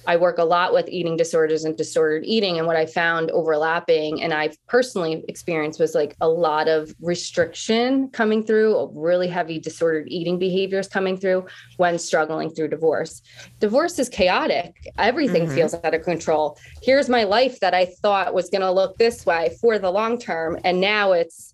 I 0.10 0.16
work 0.16 0.40
a 0.40 0.44
lot 0.44 0.74
with 0.74 0.90
eating 0.90 1.18
disorders 1.18 1.66
and 1.66 1.78
disordered 1.78 2.26
eating. 2.26 2.58
And 2.58 2.66
what 2.66 2.76
I 2.76 2.88
found 2.88 3.30
overlapping, 3.30 4.24
and 4.24 4.34
I've 4.34 4.58
personally 4.66 5.24
experienced, 5.28 5.80
was 5.80 5.94
like 5.94 6.16
a 6.20 6.28
lot 6.28 6.68
of 6.68 6.92
restriction 7.00 8.10
coming 8.10 8.44
through, 8.44 8.90
really 8.96 9.28
heavy 9.28 9.60
disordered 9.60 10.08
eating 10.08 10.40
behaviors 10.40 10.88
coming 10.88 11.16
through 11.16 11.46
when 11.78 12.00
struggling 12.00 12.50
through 12.50 12.70
divorce. 12.70 13.22
Divorce 13.60 14.00
is 14.00 14.10
chaotic, 14.10 14.74
everything 14.98 15.46
Mhm. 15.46 15.54
feels 15.54 15.76
out 15.76 15.94
of 15.94 16.02
control. 16.02 16.58
Here's 16.82 17.08
my 17.08 17.24
life 17.24 17.60
that 17.60 17.76
I 17.76 17.86
thought 18.02 18.34
was 18.34 18.50
going 18.50 18.62
to 18.62 18.72
look 18.72 18.98
this 18.98 19.28
way 19.28 19.56
for 19.62 19.78
the 19.78 19.92
long 19.92 20.18
term. 20.18 20.58
And 20.64 20.82
now 20.82 21.12
it's, 21.12 21.54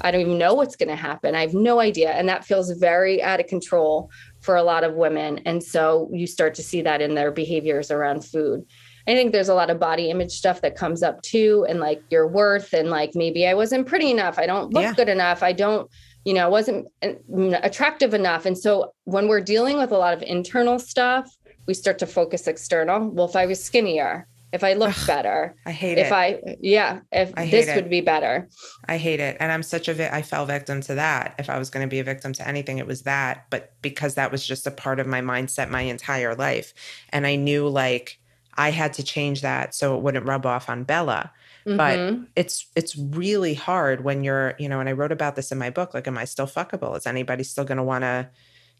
I 0.00 0.10
don't 0.10 0.22
even 0.22 0.38
know 0.38 0.54
what's 0.54 0.74
going 0.74 0.88
to 0.88 0.96
happen. 0.96 1.36
I 1.36 1.42
have 1.42 1.54
no 1.54 1.78
idea. 1.78 2.10
And 2.10 2.28
that 2.28 2.44
feels 2.44 2.68
very 2.72 3.22
out 3.22 3.38
of 3.38 3.46
control 3.46 4.10
for 4.42 4.56
a 4.56 4.62
lot 4.62 4.84
of 4.84 4.94
women. 4.94 5.40
And 5.46 5.62
so 5.62 6.08
you 6.12 6.26
start 6.26 6.54
to 6.56 6.62
see 6.62 6.82
that 6.82 7.00
in 7.00 7.14
their 7.14 7.30
behaviors 7.30 7.90
around 7.90 8.24
food. 8.24 8.66
I 9.06 9.14
think 9.14 9.32
there's 9.32 9.48
a 9.48 9.54
lot 9.54 9.70
of 9.70 9.80
body 9.80 10.10
image 10.10 10.32
stuff 10.32 10.60
that 10.60 10.76
comes 10.76 11.02
up 11.02 11.22
too, 11.22 11.66
and 11.68 11.80
like 11.80 12.02
your 12.10 12.28
worth, 12.28 12.72
and 12.72 12.88
like 12.90 13.12
maybe 13.14 13.46
I 13.48 13.54
wasn't 13.54 13.86
pretty 13.86 14.10
enough. 14.10 14.38
I 14.38 14.46
don't 14.46 14.72
look 14.72 14.82
Yeah. 14.82 14.94
good 14.94 15.08
enough. 15.08 15.42
I 15.42 15.52
don't, 15.52 15.90
you 16.24 16.34
know, 16.34 16.48
wasn't 16.50 16.86
uh, 17.02 17.08
attractive 17.62 18.14
enough. 18.14 18.46
And 18.46 18.56
so 18.56 18.92
when 19.04 19.26
we're 19.26 19.40
dealing 19.40 19.76
with 19.76 19.90
a 19.90 19.98
lot 19.98 20.14
of 20.14 20.22
internal 20.22 20.78
stuff, 20.78 21.28
we 21.66 21.74
start 21.74 21.98
to 22.00 22.06
focus 22.06 22.46
external. 22.46 23.08
Well, 23.10 23.26
if 23.26 23.34
I 23.34 23.46
was 23.46 23.62
skinnier, 23.62 24.28
if 24.52 24.62
I 24.62 24.74
looked 24.74 25.06
better, 25.06 25.54
I 25.66 25.72
hate 25.72 25.98
if 25.98 25.98
it. 25.98 26.06
If 26.06 26.12
I, 26.12 26.56
yeah, 26.60 27.00
if 27.10 27.32
I 27.36 27.48
this 27.48 27.68
it. 27.68 27.76
would 27.76 27.90
be 27.90 28.00
better. 28.00 28.48
I 28.86 28.98
hate 28.98 29.20
it. 29.20 29.36
And 29.40 29.50
I'm 29.50 29.62
such 29.62 29.88
a 29.88 29.94
vi- 29.94 30.10
I 30.12 30.22
fell 30.22 30.46
victim 30.46 30.80
to 30.82 30.94
that. 30.96 31.34
If 31.38 31.48
I 31.50 31.58
was 31.58 31.70
going 31.70 31.86
to 31.86 31.90
be 31.90 32.00
a 32.00 32.04
victim 32.04 32.32
to 32.34 32.46
anything, 32.46 32.78
it 32.78 32.86
was 32.86 33.02
that. 33.02 33.46
But 33.50 33.72
because 33.82 34.14
that 34.14 34.30
was 34.30 34.46
just 34.46 34.66
a 34.66 34.70
part 34.70 35.00
of 35.00 35.06
my 35.06 35.20
mindset 35.20 35.70
my 35.70 35.82
entire 35.82 36.34
life. 36.34 36.74
And 37.10 37.26
I 37.26 37.36
knew 37.36 37.68
like 37.68 38.18
I 38.54 38.70
had 38.70 38.92
to 38.94 39.02
change 39.02 39.40
that 39.40 39.74
so 39.74 39.96
it 39.96 40.02
wouldn't 40.02 40.26
rub 40.26 40.44
off 40.44 40.68
on 40.68 40.84
Bella. 40.84 41.32
But 41.64 41.98
Mhm. 41.98 42.26
it's 42.36 42.66
it's 42.74 42.96
really 42.96 43.54
hard 43.54 44.02
when 44.04 44.24
you're, 44.24 44.54
you 44.58 44.68
know, 44.68 44.80
and 44.80 44.88
I 44.88 44.92
wrote 44.92 45.12
about 45.12 45.36
this 45.36 45.52
in 45.52 45.58
my 45.58 45.70
book. 45.70 45.94
Like, 45.94 46.06
am 46.08 46.18
I 46.18 46.24
still 46.24 46.46
fuckable? 46.48 46.96
Is 46.96 47.06
anybody 47.06 47.44
still 47.44 47.64
gonna 47.64 47.84
wanna, 47.84 48.30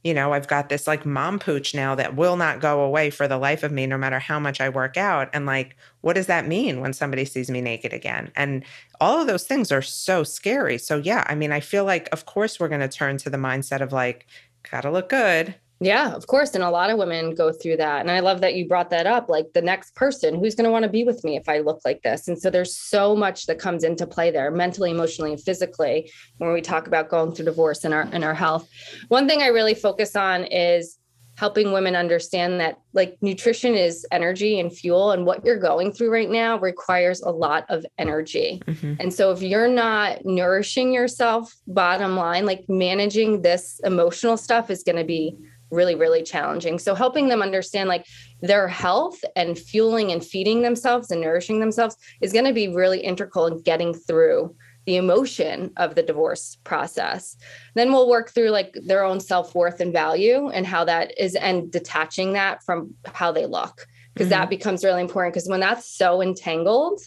you 0.05 0.15
know, 0.15 0.33
I've 0.33 0.49
got 0.49 0.69
this 0.69 0.87
like 0.87 1.07
mom 1.07 1.39
pooch 1.39 1.75
now 1.75 1.95
that 1.95 2.17
will 2.17 2.37
not 2.37 2.61
go 2.61 2.81
away 2.83 3.11
for 3.11 3.29
the 3.29 3.39
life 3.39 3.63
of 3.63 3.71
me, 3.71 3.87
no 3.87 3.97
matter 3.97 4.19
how 4.19 4.41
much 4.41 4.61
I 4.61 4.69
work 4.69 4.97
out. 4.97 5.31
And 5.33 5.47
like, 5.47 5.77
what 6.01 6.15
does 6.15 6.27
that 6.27 6.49
mean 6.49 6.81
when 6.81 6.93
somebody 6.93 7.25
sees 7.25 7.51
me 7.51 7.61
naked 7.61 7.93
again? 7.93 8.33
And 8.35 8.65
all 9.01 9.21
of 9.21 9.29
those 9.29 9.45
things 9.45 9.71
are 9.71 9.83
so 9.83 10.25
scary. 10.25 10.79
So 10.79 10.97
yeah, 10.97 11.25
I 11.29 11.35
mean, 11.37 11.53
I 11.53 11.61
feel 11.61 11.85
like 11.85 12.09
of 12.13 12.27
course 12.27 12.59
we're 12.59 12.69
gonna 12.69 12.89
turn 12.89 13.17
to 13.19 13.31
the 13.31 13.37
mindset 13.39 13.81
of 13.81 13.93
like, 13.93 14.27
gotta 14.71 14.91
look 14.91 15.09
good. 15.09 15.55
Yeah, 15.83 16.15
of 16.15 16.27
course. 16.29 16.55
And 16.55 16.63
a 16.63 16.71
lot 16.71 16.91
of 16.91 16.99
women 16.99 17.35
go 17.35 17.51
through 17.51 17.79
that. 17.79 18.01
And 18.03 18.11
I 18.11 18.21
love 18.21 18.41
that 18.43 18.55
you 18.55 18.69
brought 18.69 18.91
that 18.91 19.07
up. 19.07 19.29
Like 19.29 19.53
the 19.53 19.63
next 19.63 19.95
person 19.97 20.37
who's 20.39 20.55
going 20.55 20.65
to 20.65 20.71
want 20.71 20.85
to 20.85 20.89
be 20.89 21.03
with 21.03 21.25
me 21.25 21.37
if 21.37 21.49
I 21.49 21.59
look 21.59 21.81
like 21.85 22.03
this. 22.03 22.29
And 22.29 22.41
so 22.41 22.51
there's 22.51 22.77
so 22.77 23.17
much 23.17 23.47
that 23.47 23.59
comes 23.59 23.83
into 23.83 24.07
play 24.07 24.31
there, 24.31 24.51
mentally, 24.51 24.91
emotionally, 24.93 25.33
and 25.33 25.41
physically, 25.43 26.11
when 26.39 26.53
we 26.53 26.61
talk 26.61 26.87
about 26.87 27.09
going 27.09 27.33
through 27.35 27.47
divorce 27.47 27.85
and 27.85 27.93
our 27.93 28.09
and 28.13 28.23
our 28.25 28.35
health. 28.35 28.69
One 29.09 29.27
thing 29.27 29.43
I 29.43 29.49
really 29.49 29.75
focus 29.75 30.15
on 30.15 30.45
is 30.45 30.99
helping 31.39 31.73
women 31.73 31.97
understand 31.97 32.61
that 32.61 32.77
like 32.93 33.17
nutrition 33.23 33.75
is 33.75 34.07
energy 34.13 34.61
and 34.61 34.71
fuel 34.71 35.13
and 35.13 35.25
what 35.25 35.43
you're 35.47 35.59
going 35.59 35.91
through 35.91 36.13
right 36.13 36.29
now 36.31 36.59
requires 36.59 37.23
a 37.23 37.31
lot 37.31 37.65
of 37.71 37.87
energy 37.97 38.61
Mhm. 38.67 38.99
and 39.01 39.15
so 39.15 39.33
if 39.33 39.41
you're 39.41 39.67
not 39.67 40.27
nourishing 40.27 40.93
yourself, 40.93 41.55
bottom 41.67 42.17
line, 42.19 42.45
like 42.45 42.65
managing 42.69 43.41
this 43.41 43.81
emotional 43.83 44.37
stuff 44.37 44.71
is 44.71 44.83
going 44.83 44.99
to 44.99 45.05
be 45.05 45.35
really, 45.73 45.95
really 45.95 46.23
challenging. 46.23 46.79
So 46.79 46.95
helping 46.95 47.29
them 47.29 47.43
understand 47.43 47.89
like 47.89 48.07
their 48.41 48.69
health 48.69 49.19
and 49.35 49.59
fueling 49.59 50.13
and 50.13 50.25
feeding 50.25 50.63
themselves 50.63 51.11
and 51.11 51.21
nourishing 51.21 51.61
themselves 51.61 51.97
is 52.21 52.33
going 52.33 52.45
to 52.45 52.53
be 52.53 52.69
really 52.69 53.01
integral 53.01 53.47
in 53.47 53.63
getting 53.63 53.95
through 53.95 54.55
the 54.85 54.97
emotion 54.97 55.73
of 55.77 55.95
the 55.95 56.03
divorce 56.03 56.59
process. 56.65 57.37
Then 57.75 57.93
we'll 57.93 58.09
work 58.09 58.31
through 58.31 58.51
like 58.51 58.77
their 58.85 59.05
own 59.05 59.21
self-worth 59.21 59.81
and 59.81 59.93
value 59.93 60.49
and 60.49 60.67
how 60.67 60.85
that 60.85 61.19
is 61.19 61.35
and 61.37 61.71
detaching 61.71 62.33
that 62.33 62.63
from 62.65 62.95
how 63.07 63.33
they 63.33 63.47
look 63.47 63.87
because 64.13 64.29
that 64.29 64.43
mm-hmm. 64.43 64.51
becomes 64.51 64.85
really 64.85 65.01
important 65.01 65.35
because 65.35 65.49
when 65.49 65.61
that's 65.61 65.87
so 65.87 66.21
entangled 66.21 67.01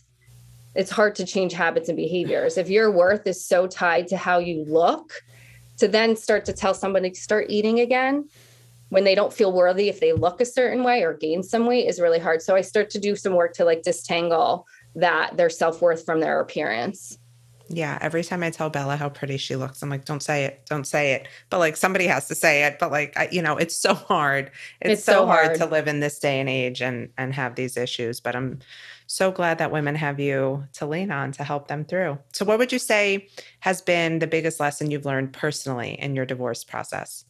it's 0.75 0.91
hard 0.91 1.15
to 1.15 1.25
change 1.25 1.53
habits 1.53 1.87
and 1.87 1.95
behaviors. 1.95 2.57
If 2.57 2.69
your 2.69 2.91
worth 2.91 3.25
is 3.27 3.45
so 3.45 3.65
tied 3.65 4.09
to 4.09 4.17
how 4.17 4.39
you 4.39 4.65
look, 4.65 5.13
to 5.77 5.87
then 5.87 6.15
start 6.15 6.45
to 6.45 6.53
tell 6.53 6.73
somebody 6.73 7.11
to 7.11 7.19
start 7.19 7.47
eating 7.49 7.79
again 7.79 8.29
when 8.89 9.03
they 9.03 9.15
don't 9.15 9.33
feel 9.33 9.51
worthy 9.51 9.89
if 9.89 9.99
they 9.99 10.13
look 10.13 10.41
a 10.41 10.45
certain 10.45 10.83
way 10.83 11.03
or 11.03 11.13
gain 11.13 11.43
some 11.43 11.65
weight 11.65 11.87
is 11.87 11.99
really 11.99 12.19
hard. 12.19 12.41
So 12.41 12.55
I 12.55 12.61
start 12.61 12.89
to 12.91 12.99
do 12.99 13.15
some 13.15 13.33
work 13.33 13.53
to 13.53 13.65
like 13.65 13.81
distangle 13.81 14.63
that 14.95 15.37
their 15.37 15.49
self-worth 15.49 16.05
from 16.05 16.19
their 16.19 16.39
appearance. 16.39 17.17
Yeah, 17.67 17.97
every 17.99 18.23
time 18.23 18.43
I 18.43 18.51
tell 18.51 18.69
Bella 18.69 18.95
how 18.95 19.09
pretty 19.09 19.37
she 19.37 19.55
looks, 19.55 19.81
I'm 19.81 19.89
like, 19.89 20.05
don't 20.05 20.21
say 20.21 20.45
it, 20.45 20.67
don't 20.69 20.85
say 20.85 21.13
it. 21.13 21.27
But 21.49 21.57
like 21.57 21.75
somebody 21.75 22.05
has 22.05 22.27
to 22.27 22.35
say 22.35 22.63
it. 22.63 22.77
But 22.79 22.91
like, 22.91 23.17
I, 23.17 23.27
you 23.31 23.41
know, 23.41 23.57
it's 23.57 23.75
so 23.75 23.95
hard. 23.95 24.51
It's, 24.81 24.99
It's 24.99 25.03
so, 25.03 25.13
so 25.13 25.25
hard. 25.25 25.45
hard. 25.47 25.57
to 25.57 25.65
live 25.65 25.87
in 25.87 25.99
this 25.99 26.19
day 26.19 26.39
and 26.39 26.47
age 26.47 26.81
and 26.81 27.09
and 27.17 27.33
have 27.33 27.55
these 27.55 27.75
issues. 27.75 28.19
But 28.19 28.35
I'm 28.35 28.59
so 29.07 29.31
glad 29.31 29.57
that 29.57 29.71
women 29.71 29.95
have 29.95 30.19
you 30.19 30.63
to 30.73 30.85
lean 30.85 31.09
on 31.09 31.31
to 31.33 31.43
help 31.43 31.67
them 31.67 31.85
through. 31.85 32.19
So, 32.33 32.45
what 32.45 32.59
would 32.59 32.71
you 32.71 32.79
say 32.79 33.29
has 33.61 33.81
been 33.81 34.19
the 34.19 34.27
biggest 34.27 34.59
lesson 34.59 34.91
you've 34.91 35.05
learned 35.05 35.33
personally 35.33 35.93
in 35.99 36.15
your 36.15 36.25
divorce 36.25 36.63
process? 36.63 37.25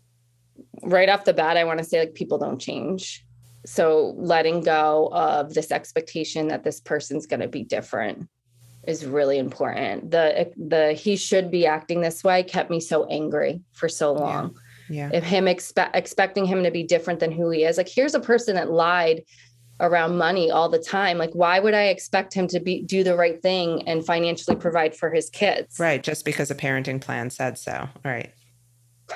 Right 0.84 1.10
off 1.10 1.26
the 1.26 1.34
bat, 1.34 1.58
I 1.58 1.64
want 1.64 1.80
to 1.80 1.86
say 1.86 2.00
like 2.00 2.14
people 2.14 2.38
don't 2.38 2.60
change. 2.60 3.26
So, 3.66 4.14
letting 4.18 4.62
go 4.62 5.10
of 5.12 5.54
this 5.54 5.72
expectation 5.72 6.50
that 6.50 6.64
this 6.64 6.80
person's 6.80 7.26
going 7.26 7.40
to 7.40 7.48
be 7.48 7.64
different 7.64 8.30
is 8.88 9.06
really 9.06 9.38
important. 9.38 10.12
The 10.12 10.52
the 10.58 10.94
he 10.94 11.16
should 11.16 11.52
be 11.52 11.66
acting 11.66 12.02
this 12.02 12.24
way 12.24 12.44
kept 12.44 12.70
me 12.70 12.80
so 12.80 13.06
angry 13.06 13.62
for 13.74 13.90
so 13.90 14.14
long. 14.14 14.56
Yeah. 14.90 15.10
If 15.14 15.24
him 15.24 15.48
expect 15.48 15.96
expecting 15.96 16.46
him 16.46 16.64
to 16.64 16.72
be 16.72 16.84
different 16.84 17.20
than 17.20 17.32
who 17.32 17.50
he 17.50 17.64
is. 17.64 17.78
Like 17.78 17.90
here's 17.90 18.16
a 18.16 18.20
person 18.20 18.56
that 18.56 18.70
lied 18.70 19.24
around 19.80 20.18
money 20.18 20.52
all 20.52 20.70
the 20.70 20.80
time. 20.80 21.18
Like 21.18 21.34
why 21.34 21.60
would 21.60 21.74
I 21.74 21.86
expect 21.86 22.34
him 22.34 22.48
to 22.50 22.60
be 22.60 22.84
do 22.84 23.04
the 23.04 23.16
right 23.16 23.42
thing 23.42 23.88
and 23.88 24.06
financially 24.06 24.56
provide 24.56 24.96
for 24.96 25.12
his 25.12 25.30
kids? 25.30 25.80
Right, 25.80 26.02
just 26.02 26.24
because 26.24 26.52
a 26.52 26.56
parenting 26.56 27.02
plan 27.02 27.30
said 27.30 27.58
so. 27.58 27.90
Right. 28.04 28.32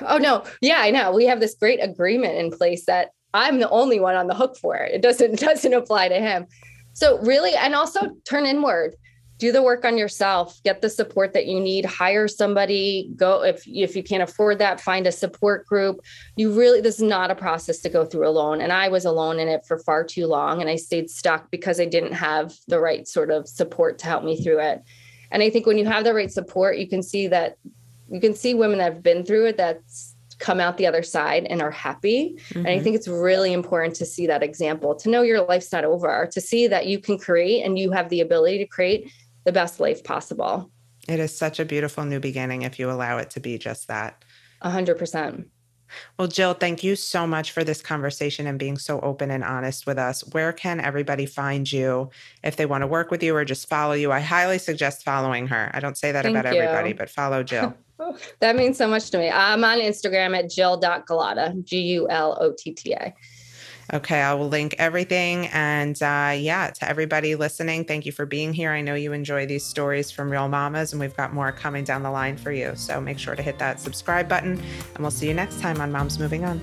Oh 0.08 0.18
no. 0.18 0.44
Yeah, 0.62 0.80
I 0.80 0.92
know. 0.92 1.12
We 1.12 1.26
have 1.26 1.40
this 1.40 1.56
great 1.56 1.80
agreement 1.82 2.36
in 2.36 2.52
place 2.52 2.86
that 2.86 3.10
I'm 3.34 3.60
the 3.60 3.70
only 3.70 4.00
one 4.00 4.16
on 4.16 4.28
the 4.28 4.36
hook 4.36 4.58
for 4.58 4.76
it. 4.76 4.94
It 4.94 5.02
doesn't 5.02 5.34
it 5.34 5.40
doesn't 5.46 5.74
apply 5.74 6.10
to 6.10 6.20
him. 6.20 6.46
So 6.94 7.20
really 7.20 7.56
and 7.56 7.76
also 7.76 8.02
turn 8.26 8.46
inward 8.46 8.96
do 9.40 9.54
the 9.54 9.64
work 9.64 9.86
on 9.86 9.98
yourself 9.98 10.62
get 10.64 10.82
the 10.82 10.90
support 10.90 11.34
that 11.34 11.48
you 11.48 11.60
need 11.60 11.86
hire 11.86 12.28
somebody 12.28 13.12
go 13.16 13.44
if 13.44 13.64
if 13.66 13.96
you 13.96 14.04
can't 14.04 14.22
afford 14.22 14.60
that 14.60 14.80
find 14.80 15.08
a 15.08 15.12
support 15.12 15.66
group 15.66 16.02
you 16.36 16.52
really 16.52 16.82
this 16.82 16.96
is 16.96 17.02
not 17.02 17.32
a 17.32 17.36
process 17.36 17.80
to 17.80 17.90
go 17.90 18.06
through 18.06 18.28
alone 18.28 18.62
and 18.62 18.72
i 18.72 18.88
was 18.88 19.06
alone 19.06 19.40
in 19.40 19.48
it 19.48 19.66
for 19.66 19.80
far 19.80 20.04
too 20.04 20.28
long 20.28 20.62
and 20.62 20.70
i 20.70 20.76
stayed 20.76 21.10
stuck 21.10 21.50
because 21.50 21.80
i 21.80 21.86
didn't 21.86 22.14
have 22.14 22.54
the 22.68 22.80
right 22.80 23.08
sort 23.08 23.32
of 23.32 23.48
support 23.48 23.98
to 23.98 24.06
help 24.06 24.24
me 24.24 24.42
through 24.42 24.60
it 24.60 24.84
and 25.32 25.42
i 25.42 25.50
think 25.50 25.66
when 25.66 25.78
you 25.78 25.86
have 25.86 26.04
the 26.04 26.14
right 26.14 26.32
support 26.32 26.78
you 26.78 26.88
can 26.88 27.02
see 27.02 27.28
that 27.28 27.58
you 28.12 28.20
can 28.20 28.34
see 28.34 28.54
women 28.54 28.78
that 28.80 28.94
have 28.94 29.04
been 29.04 29.26
through 29.26 29.48
it 29.48 29.58
that's 29.58 30.16
come 30.40 30.60
out 30.60 30.78
the 30.78 30.88
other 30.88 31.04
side 31.04 31.46
and 31.50 31.62
are 31.62 31.72
happy. 31.72 32.36
Mm-hmm. 32.50 32.60
And 32.60 32.68
I 32.68 32.76
mm-hmm. 32.76 32.84
think 32.84 32.96
it's 32.96 33.08
really 33.08 33.54
important 33.54 33.96
to 33.96 34.06
see 34.06 34.26
that 34.28 34.42
example, 34.42 34.96
to 34.96 35.10
know 35.10 35.22
your 35.22 35.42
life's 35.42 35.72
not 35.72 35.84
over, 35.84 36.28
to 36.32 36.42
see 36.42 36.68
that 36.68 36.88
you 36.88 37.00
can 37.00 37.18
create 37.18 37.64
and 37.64 37.78
you 37.78 37.92
have 37.92 38.10
the 38.10 38.22
ability 38.22 38.58
to 38.60 38.66
create 38.66 39.12
the 39.44 39.52
best 39.52 39.80
life 39.80 40.04
possible. 40.04 40.72
It 41.08 41.20
is 41.20 41.36
such 41.36 41.60
a 41.60 41.66
beautiful 41.66 42.06
new 42.06 42.20
beginning 42.20 42.62
if 42.64 42.80
you 42.80 42.90
allow 42.90 43.18
it 43.18 43.30
to 43.32 43.40
be 43.40 43.58
just 43.58 43.88
that. 43.88 44.24
A 44.62 44.70
hundred 44.70 44.98
percent. 44.98 45.48
Well, 46.18 46.28
Jill, 46.28 46.54
thank 46.54 46.84
you 46.84 46.96
so 46.96 47.26
much 47.26 47.52
for 47.52 47.64
this 47.64 47.82
conversation 47.82 48.46
and 48.46 48.60
being 48.60 48.78
so 48.78 49.00
open 49.00 49.32
and 49.32 49.44
honest 49.44 49.88
with 49.88 49.98
us. 49.98 50.22
Where 50.34 50.54
can 50.54 50.80
everybody 50.80 51.26
find 51.26 51.72
you 51.72 52.12
if 52.44 52.58
they 52.58 52.68
want 52.68 52.84
to 52.84 52.88
work 52.88 53.10
with 53.10 53.24
you 53.24 53.36
or 53.36 53.44
just 53.44 53.68
follow 53.68 53.94
you? 53.94 54.12
I 54.12 54.20
highly 54.20 54.60
suggest 54.60 55.04
following 55.04 55.48
her. 55.48 55.72
I 55.74 55.80
don't 55.80 55.98
say 55.98 56.12
that 56.12 56.24
thank 56.24 56.38
about 56.38 56.54
you. 56.54 56.62
everybody, 56.62 56.94
but 56.94 57.10
follow 57.10 57.42
Jill. 57.44 57.76
That 58.40 58.56
means 58.56 58.78
so 58.78 58.88
much 58.88 59.10
to 59.12 59.18
me. 59.18 59.30
I'm 59.30 59.64
on 59.64 59.80
Instagram 59.80 60.38
at 60.38 60.50
jill.gulotta, 60.50 61.64
G 61.64 61.82
U 61.82 62.10
L 62.10 62.38
O 62.40 62.54
T 62.58 62.72
T 62.72 62.94
A. 62.94 63.14
Okay, 63.92 64.22
I 64.22 64.36
will 64.36 64.48
link 64.48 64.76
everything. 64.78 65.48
And 65.48 66.00
uh, 66.02 66.36
yeah, 66.38 66.70
to 66.70 66.88
everybody 66.88 67.34
listening, 67.36 67.86
thank 67.86 68.06
you 68.06 68.12
for 68.12 68.26
being 68.26 68.54
here. 68.54 68.72
I 68.72 68.82
know 68.82 68.94
you 68.94 69.14
enjoy 69.14 69.48
these 69.48 69.66
stories 69.66 70.12
from 70.12 70.32
Real 70.32 70.48
Mamas, 70.48 70.94
and 70.94 71.00
we've 71.00 71.18
got 71.18 71.34
more 71.34 71.52
coming 71.52 71.84
down 71.84 72.04
the 72.04 72.12
line 72.12 72.38
for 72.38 72.52
you. 72.52 72.74
So 72.76 73.02
make 73.02 73.18
sure 73.18 73.36
to 73.36 73.42
hit 73.42 73.58
that 73.58 73.80
subscribe 73.80 74.30
button, 74.30 74.62
and 74.94 75.00
we'll 75.00 75.12
see 75.12 75.28
you 75.28 75.34
next 75.34 75.60
time 75.60 75.82
on 75.82 75.92
Moms 75.92 76.20
Moving 76.20 76.46
On. 76.46 76.62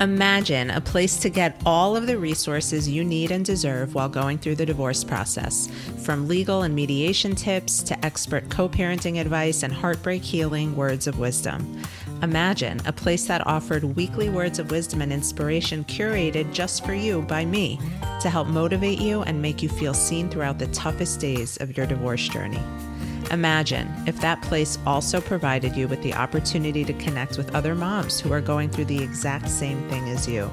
Imagine 0.00 0.70
a 0.70 0.80
place 0.80 1.16
to 1.18 1.28
get 1.28 1.60
all 1.66 1.96
of 1.96 2.06
the 2.06 2.16
resources 2.16 2.88
you 2.88 3.02
need 3.02 3.32
and 3.32 3.44
deserve 3.44 3.96
while 3.96 4.08
going 4.08 4.38
through 4.38 4.54
the 4.54 4.64
divorce 4.64 5.02
process, 5.02 5.68
from 6.04 6.28
legal 6.28 6.62
and 6.62 6.72
mediation 6.72 7.34
tips 7.34 7.82
to 7.82 8.04
expert 8.04 8.48
co 8.48 8.68
parenting 8.68 9.20
advice 9.20 9.64
and 9.64 9.72
heartbreak 9.72 10.22
healing 10.22 10.76
words 10.76 11.08
of 11.08 11.18
wisdom. 11.18 11.82
Imagine 12.22 12.80
a 12.86 12.92
place 12.92 13.26
that 13.26 13.44
offered 13.44 13.82
weekly 13.82 14.28
words 14.28 14.60
of 14.60 14.70
wisdom 14.70 15.02
and 15.02 15.12
inspiration 15.12 15.82
curated 15.84 16.52
just 16.52 16.86
for 16.86 16.94
you 16.94 17.22
by 17.22 17.44
me 17.44 17.80
to 18.20 18.30
help 18.30 18.46
motivate 18.46 19.00
you 19.00 19.22
and 19.22 19.42
make 19.42 19.64
you 19.64 19.68
feel 19.68 19.94
seen 19.94 20.28
throughout 20.28 20.60
the 20.60 20.68
toughest 20.68 21.18
days 21.18 21.56
of 21.56 21.76
your 21.76 21.86
divorce 21.86 22.28
journey. 22.28 22.62
Imagine 23.30 23.92
if 24.06 24.20
that 24.20 24.40
place 24.42 24.78
also 24.86 25.20
provided 25.20 25.76
you 25.76 25.86
with 25.86 26.02
the 26.02 26.14
opportunity 26.14 26.84
to 26.84 26.92
connect 26.94 27.36
with 27.36 27.54
other 27.54 27.74
moms 27.74 28.18
who 28.18 28.32
are 28.32 28.40
going 28.40 28.70
through 28.70 28.86
the 28.86 29.02
exact 29.02 29.50
same 29.50 29.86
thing 29.90 30.08
as 30.08 30.26
you. 30.26 30.50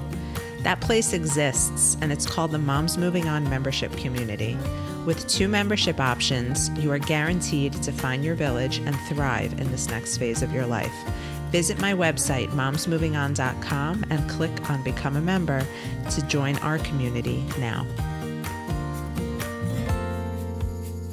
That 0.62 0.80
place 0.80 1.12
exists, 1.12 1.96
and 2.00 2.12
it's 2.12 2.26
called 2.26 2.50
the 2.50 2.58
Moms 2.58 2.98
Moving 2.98 3.28
On 3.28 3.48
membership 3.48 3.92
community. 3.96 4.58
With 5.06 5.26
two 5.28 5.48
membership 5.48 6.00
options, 6.00 6.70
you 6.70 6.90
are 6.90 6.98
guaranteed 6.98 7.72
to 7.84 7.92
find 7.92 8.24
your 8.24 8.34
village 8.34 8.78
and 8.78 8.98
thrive 9.08 9.58
in 9.60 9.70
this 9.70 9.88
next 9.88 10.18
phase 10.18 10.42
of 10.42 10.52
your 10.52 10.66
life. 10.66 10.94
Visit 11.52 11.78
my 11.80 11.94
website, 11.94 12.48
momsmovingon.com, 12.48 14.04
and 14.10 14.28
click 14.28 14.68
on 14.68 14.82
Become 14.82 15.16
a 15.16 15.20
Member 15.20 15.64
to 16.10 16.22
join 16.26 16.56
our 16.58 16.78
community 16.78 17.44
now. 17.58 17.86